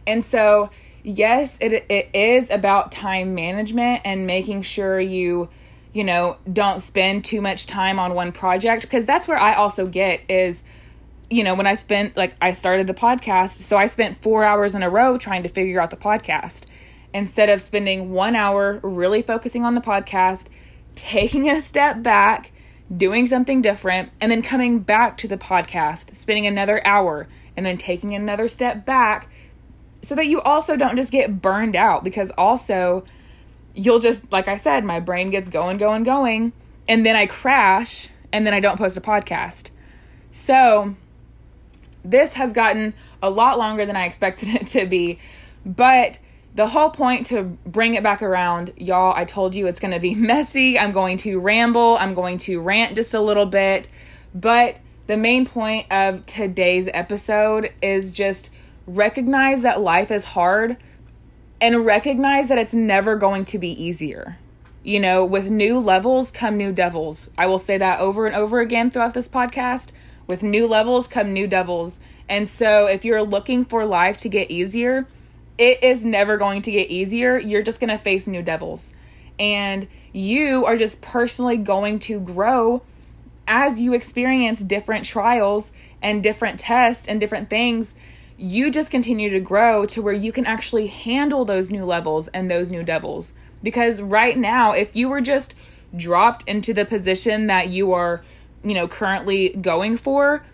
And 0.05 0.23
so, 0.23 0.69
yes, 1.01 1.57
it, 1.59 1.85
it 1.89 2.09
is 2.13 2.51
about 2.51 2.91
time 2.91 3.33
management 3.33 4.01
and 4.05 4.27
making 4.27 4.61
sure 4.61 4.99
you, 4.99 5.49
you 5.93 6.03
know, 6.03 6.37
don't 6.51 6.81
spend 6.81 7.25
too 7.25 7.41
much 7.41 7.65
time 7.65 7.99
on 7.99 8.13
one 8.13 8.31
project 8.31 8.83
because 8.83 9.05
that's 9.05 9.27
where 9.27 9.37
I 9.37 9.55
also 9.55 9.87
get 9.87 10.21
is, 10.29 10.63
you 11.29 11.43
know, 11.43 11.55
when 11.55 11.67
I 11.67 11.73
spent, 11.75 12.15
like, 12.15 12.35
I 12.41 12.51
started 12.51 12.87
the 12.87 12.93
podcast, 12.93 13.59
so 13.59 13.77
I 13.77 13.87
spent 13.87 14.21
four 14.21 14.43
hours 14.43 14.75
in 14.75 14.83
a 14.83 14.89
row 14.89 15.17
trying 15.17 15.43
to 15.43 15.49
figure 15.49 15.81
out 15.81 15.89
the 15.89 15.97
podcast. 15.97 16.65
Instead 17.11 17.49
of 17.49 17.59
spending 17.59 18.11
one 18.11 18.35
hour 18.35 18.79
really 18.83 19.23
focusing 19.23 19.65
on 19.65 19.73
the 19.73 19.81
podcast, 19.81 20.47
taking 20.93 21.49
a 21.49 21.61
step 21.61 22.03
back, 22.03 22.51
doing 22.95 23.25
something 23.25 23.61
different, 23.61 24.11
and 24.21 24.31
then 24.31 24.43
coming 24.43 24.79
back 24.79 25.17
to 25.17 25.27
the 25.27 25.37
podcast, 25.37 26.15
spending 26.15 26.45
another 26.45 26.85
hour, 26.85 27.27
and 27.57 27.65
then 27.65 27.77
taking 27.77 28.13
another 28.13 28.47
step 28.47 28.85
back 28.85 29.27
so 30.01 30.15
that 30.15 30.27
you 30.27 30.39
also 30.41 30.75
don't 30.75 30.95
just 30.95 31.11
get 31.11 31.41
burned 31.41 31.75
out 31.75 32.03
because 32.03 32.31
also 32.37 33.03
you'll 33.79 33.99
just, 33.99 34.31
like 34.31 34.47
I 34.47 34.57
said, 34.57 34.83
my 34.83 34.99
brain 34.99 35.29
gets 35.29 35.47
going, 35.47 35.77
going, 35.77 36.03
going, 36.03 36.51
and 36.87 37.05
then 37.05 37.15
I 37.15 37.25
crash 37.25 38.09
and 38.31 38.45
then 38.45 38.53
I 38.53 38.59
don't 38.59 38.77
post 38.77 38.97
a 38.97 39.01
podcast. 39.01 39.69
So, 40.31 40.95
this 42.03 42.33
has 42.33 42.53
gotten 42.53 42.93
a 43.23 43.29
lot 43.29 43.57
longer 43.57 43.85
than 43.85 43.95
I 43.95 44.05
expected 44.05 44.49
it 44.55 44.67
to 44.67 44.85
be, 44.85 45.19
but 45.65 46.19
the 46.55 46.67
whole 46.67 46.89
point 46.89 47.27
to 47.27 47.43
bring 47.65 47.93
it 47.93 48.03
back 48.03 48.21
around, 48.21 48.73
y'all, 48.75 49.13
I 49.15 49.23
told 49.23 49.55
you 49.55 49.67
it's 49.67 49.79
going 49.79 49.93
to 49.93 49.99
be 49.99 50.13
messy. 50.33 50.77
I'm 50.77 50.91
going 50.91 51.17
to 51.17 51.39
ramble, 51.39 51.97
I'm 51.99 52.13
going 52.13 52.37
to 52.39 52.59
rant 52.59 52.95
just 52.95 53.13
a 53.13 53.21
little 53.21 53.45
bit, 53.45 53.87
but 54.35 54.77
the 55.07 55.15
main 55.15 55.45
point 55.45 55.87
of 55.89 56.25
today's 56.25 56.89
episode 56.93 57.71
is 57.81 58.11
just 58.11 58.51
recognize 58.85 59.61
that 59.61 59.79
life 59.79 60.11
is 60.11 60.23
hard 60.23 60.77
and 61.61 61.85
recognize 61.85 62.47
that 62.49 62.57
it's 62.57 62.73
never 62.73 63.15
going 63.15 63.45
to 63.45 63.59
be 63.59 63.69
easier. 63.69 64.37
You 64.83 64.99
know, 64.99 65.25
with 65.25 65.49
new 65.49 65.79
levels 65.79 66.31
come 66.31 66.57
new 66.57 66.71
devils. 66.71 67.29
I 67.37 67.47
will 67.47 67.57
say 67.57 67.77
that 67.77 67.99
over 67.99 68.25
and 68.25 68.35
over 68.35 68.59
again 68.59 68.89
throughout 68.89 69.13
this 69.13 69.27
podcast. 69.27 69.91
With 70.25 70.43
new 70.43 70.67
levels 70.67 71.07
come 71.07 71.33
new 71.33 71.47
devils. 71.47 71.99
And 72.29 72.47
so 72.47 72.85
if 72.85 73.03
you're 73.03 73.23
looking 73.23 73.65
for 73.65 73.85
life 73.85 74.17
to 74.19 74.29
get 74.29 74.49
easier, 74.49 75.07
it 75.57 75.83
is 75.83 76.05
never 76.05 76.37
going 76.37 76.61
to 76.61 76.71
get 76.71 76.89
easier. 76.89 77.37
You're 77.37 77.63
just 77.63 77.79
going 77.79 77.89
to 77.89 77.97
face 77.97 78.27
new 78.27 78.41
devils. 78.41 78.93
And 79.37 79.87
you 80.13 80.65
are 80.65 80.77
just 80.77 81.01
personally 81.01 81.57
going 81.57 81.99
to 81.99 82.19
grow 82.19 82.81
as 83.47 83.81
you 83.81 83.93
experience 83.93 84.61
different 84.63 85.03
trials 85.03 85.71
and 86.01 86.23
different 86.23 86.59
tests 86.59 87.07
and 87.07 87.19
different 87.19 87.49
things. 87.49 87.95
You 88.41 88.71
just 88.71 88.89
continue 88.89 89.29
to 89.31 89.41
grow 89.41 89.85
to 89.87 90.01
where 90.01 90.13
you 90.13 90.31
can 90.31 90.45
actually 90.45 90.87
handle 90.87 91.43
those 91.43 91.69
new 91.69 91.83
levels 91.83 92.29
and 92.29 92.49
those 92.49 92.69
new 92.69 92.83
devils. 92.83 93.33
Because 93.61 94.01
right 94.01 94.37
now, 94.37 94.71
if 94.71 94.95
you 94.95 95.09
were 95.09 95.19
just 95.19 95.53
dropped 95.93 96.47
into 96.47 96.73
the 96.73 96.85
position 96.85 97.47
that 97.47 97.67
you 97.67 97.91
are, 97.91 98.21
you 98.63 98.73
know, 98.73 98.87
currently 98.87 99.49
going 99.49 99.97
for, 99.97 100.45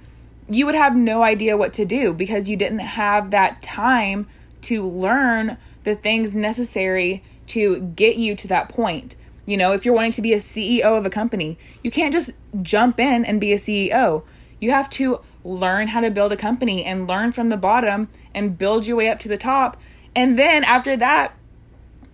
you 0.50 0.66
would 0.66 0.74
have 0.74 0.96
no 0.96 1.22
idea 1.22 1.58
what 1.58 1.74
to 1.74 1.86
do 1.86 2.12
because 2.12 2.50
you 2.50 2.58
didn't 2.58 2.80
have 2.80 3.30
that 3.30 3.62
time 3.62 4.28
to 4.62 4.88
learn 4.88 5.58
the 5.84 5.96
things 5.96 6.34
necessary 6.34 7.24
to 7.46 7.82
get 7.96 8.16
you 8.16 8.36
to 8.36 8.48
that 8.48 8.68
point. 8.68 9.16
You 9.46 9.58
know, 9.58 9.74
if 9.74 9.86
you're 9.86 9.94
wanting 9.94 10.12
to 10.14 10.24
be 10.24 10.34
a 10.34 10.38
CEO 10.38 10.98
of 10.98 11.06
a 11.06 11.12
company, 11.12 11.60
you 11.84 11.92
can't 11.92 12.12
just 12.12 12.32
jump 12.64 13.00
in 13.00 13.24
and 13.24 13.40
be 13.40 13.54
a 13.54 13.58
CEO. 13.58 14.24
You 14.60 14.72
have 14.72 14.90
to 14.92 15.20
learn 15.46 15.90
how 15.90 16.02
to 16.02 16.10
build 16.10 16.32
a 16.32 16.38
company 16.38 16.84
and 16.84 17.08
learn 17.08 17.32
from 17.32 17.50
the 17.50 17.58
bottom 17.58 18.10
and 18.34 18.58
build 18.58 18.86
your 18.88 18.98
way 18.98 19.08
up 19.08 19.20
to 19.20 19.30
the 19.30 19.38
top. 19.38 19.78
And 20.16 20.38
then 20.38 20.64
after 20.64 20.98
that, 20.98 21.38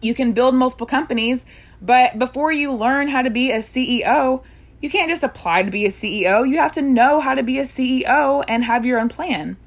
you 0.02 0.14
can 0.14 0.34
build 0.34 0.54
multiple 0.54 0.86
companies. 0.86 1.46
But 1.82 2.20
before 2.20 2.52
you 2.52 2.74
learn 2.74 3.08
how 3.08 3.22
to 3.22 3.30
be 3.30 3.52
a 3.52 3.60
CEO, 3.60 4.44
you 4.82 4.90
can't 4.90 5.10
just 5.10 5.24
apply 5.24 5.64
to 5.64 5.72
be 5.72 5.86
a 5.86 5.90
CEO. 5.90 6.48
You 6.48 6.58
have 6.58 6.72
to 6.74 6.82
know 6.82 7.22
how 7.22 7.34
to 7.34 7.44
be 7.44 7.58
a 7.58 7.64
CEO 7.64 8.44
and 8.48 8.64
have 8.66 8.86
your 8.86 9.00
own 9.00 9.10
plan. 9.10 9.58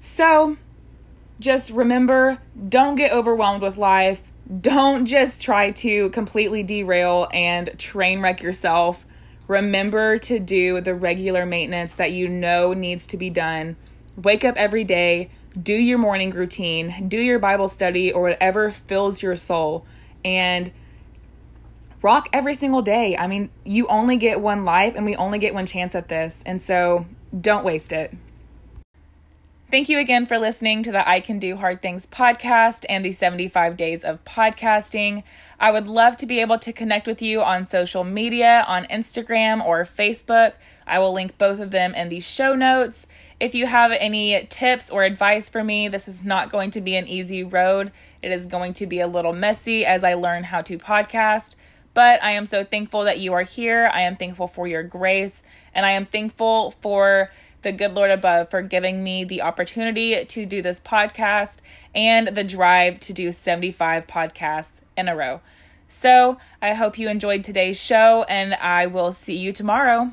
So, 0.00 0.56
just 1.40 1.70
remember 1.70 2.38
don't 2.68 2.96
get 2.96 3.12
overwhelmed 3.12 3.62
with 3.62 3.76
life. 3.76 4.32
Don't 4.60 5.06
just 5.06 5.40
try 5.40 5.70
to 5.70 6.10
completely 6.10 6.62
derail 6.62 7.28
and 7.32 7.78
train 7.78 8.20
wreck 8.20 8.42
yourself. 8.42 9.06
Remember 9.48 10.18
to 10.18 10.38
do 10.38 10.80
the 10.80 10.94
regular 10.94 11.44
maintenance 11.46 11.94
that 11.94 12.12
you 12.12 12.28
know 12.28 12.74
needs 12.74 13.06
to 13.08 13.16
be 13.16 13.30
done. 13.30 13.76
Wake 14.16 14.44
up 14.44 14.56
every 14.56 14.84
day, 14.84 15.30
do 15.60 15.74
your 15.74 15.98
morning 15.98 16.30
routine, 16.30 17.08
do 17.08 17.18
your 17.18 17.38
Bible 17.38 17.68
study, 17.68 18.12
or 18.12 18.22
whatever 18.22 18.70
fills 18.70 19.22
your 19.22 19.34
soul, 19.34 19.86
and 20.24 20.70
rock 22.02 22.28
every 22.32 22.54
single 22.54 22.82
day. 22.82 23.16
I 23.16 23.26
mean, 23.26 23.50
you 23.64 23.86
only 23.88 24.16
get 24.16 24.40
one 24.40 24.64
life 24.64 24.94
and 24.94 25.06
we 25.06 25.16
only 25.16 25.38
get 25.38 25.54
one 25.54 25.66
chance 25.66 25.94
at 25.94 26.08
this. 26.08 26.42
And 26.44 26.60
so 26.60 27.06
don't 27.38 27.64
waste 27.64 27.92
it. 27.92 28.14
Thank 29.70 29.90
you 29.90 29.98
again 29.98 30.24
for 30.24 30.38
listening 30.38 30.82
to 30.84 30.92
the 30.92 31.06
I 31.06 31.20
Can 31.20 31.38
Do 31.38 31.56
Hard 31.56 31.82
Things 31.82 32.06
podcast 32.06 32.86
and 32.88 33.04
the 33.04 33.12
75 33.12 33.76
days 33.76 34.02
of 34.02 34.24
podcasting. 34.24 35.24
I 35.60 35.70
would 35.70 35.86
love 35.86 36.16
to 36.16 36.26
be 36.26 36.40
able 36.40 36.58
to 36.60 36.72
connect 36.72 37.06
with 37.06 37.20
you 37.20 37.42
on 37.42 37.66
social 37.66 38.02
media, 38.02 38.64
on 38.66 38.86
Instagram 38.86 39.62
or 39.62 39.84
Facebook. 39.84 40.54
I 40.86 40.98
will 40.98 41.12
link 41.12 41.36
both 41.36 41.60
of 41.60 41.70
them 41.70 41.94
in 41.94 42.08
the 42.08 42.20
show 42.20 42.54
notes. 42.54 43.06
If 43.40 43.54
you 43.54 43.66
have 43.66 43.92
any 43.92 44.46
tips 44.48 44.90
or 44.90 45.04
advice 45.04 45.50
for 45.50 45.62
me, 45.62 45.86
this 45.86 46.08
is 46.08 46.24
not 46.24 46.50
going 46.50 46.70
to 46.70 46.80
be 46.80 46.96
an 46.96 47.06
easy 47.06 47.44
road. 47.44 47.92
It 48.22 48.32
is 48.32 48.46
going 48.46 48.72
to 48.72 48.86
be 48.86 49.00
a 49.00 49.06
little 49.06 49.34
messy 49.34 49.84
as 49.84 50.02
I 50.02 50.14
learn 50.14 50.44
how 50.44 50.62
to 50.62 50.78
podcast. 50.78 51.56
But 51.92 52.22
I 52.22 52.30
am 52.30 52.46
so 52.46 52.64
thankful 52.64 53.04
that 53.04 53.18
you 53.18 53.34
are 53.34 53.42
here. 53.42 53.90
I 53.92 54.00
am 54.00 54.16
thankful 54.16 54.46
for 54.46 54.66
your 54.66 54.82
grace, 54.82 55.42
and 55.74 55.84
I 55.84 55.90
am 55.90 56.06
thankful 56.06 56.70
for 56.70 57.30
the 57.62 57.72
good 57.72 57.94
Lord 57.94 58.10
above 58.10 58.50
for 58.50 58.62
giving 58.62 59.02
me 59.02 59.24
the 59.24 59.42
opportunity 59.42 60.24
to 60.24 60.46
do 60.46 60.62
this 60.62 60.80
podcast 60.80 61.58
and 61.94 62.28
the 62.28 62.44
drive 62.44 63.00
to 63.00 63.12
do 63.12 63.32
75 63.32 64.06
podcasts 64.06 64.80
in 64.96 65.08
a 65.08 65.16
row. 65.16 65.40
So 65.88 66.38
I 66.60 66.74
hope 66.74 66.98
you 66.98 67.08
enjoyed 67.08 67.42
today's 67.42 67.80
show, 67.80 68.24
and 68.28 68.54
I 68.54 68.86
will 68.86 69.12
see 69.12 69.36
you 69.36 69.52
tomorrow. 69.52 70.12